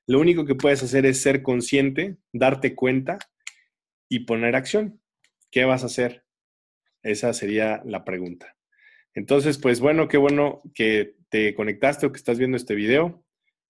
Lo 0.08 0.20
único 0.20 0.46
que 0.46 0.56
puedes 0.56 0.84
hacer 0.84 1.06
es 1.06 1.22
ser 1.22 1.42
consciente, 1.42 2.18
darte 2.34 2.76
cuenta 2.76 3.18
y 4.10 4.26
poner 4.26 4.56
acción. 4.56 5.02
¿Qué 5.52 5.66
vas 5.66 5.84
a 5.84 5.88
hacer? 5.88 6.26
Esa 7.04 7.34
sería 7.34 7.82
la 7.86 8.04
pregunta. 8.04 8.56
Entonces, 9.14 9.58
pues 9.58 9.80
bueno, 9.80 10.08
qué 10.08 10.18
bueno 10.18 10.62
que 10.74 11.16
te 11.30 11.54
conectaste 11.56 12.06
o 12.06 12.12
que 12.12 12.18
estás 12.18 12.38
viendo 12.38 12.58
este 12.58 12.76
video. 12.76 13.24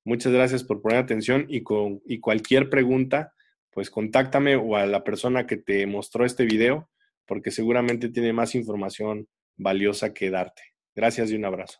Muchas 0.04 0.34
gracias 0.34 0.64
por 0.64 0.82
poner 0.82 0.98
atención 0.98 1.46
y, 1.48 1.64
con, 1.64 2.02
y 2.06 2.20
cualquier 2.20 2.70
pregunta, 2.70 3.34
pues 3.72 3.90
contáctame 3.90 4.56
o 4.56 4.76
a 4.76 4.86
la 4.86 5.04
persona 5.04 5.46
que 5.46 5.58
te 5.58 5.86
mostró 5.86 6.26
este 6.26 6.46
video, 6.46 6.90
porque 7.26 7.52
seguramente 7.52 8.10
tiene 8.10 8.34
más 8.34 8.56
información 8.56 9.28
valiosa 9.58 10.14
que 10.14 10.30
darte. 10.30 10.64
Gracias 10.96 11.32
y 11.32 11.36
un 11.36 11.46
abrazo. 11.46 11.80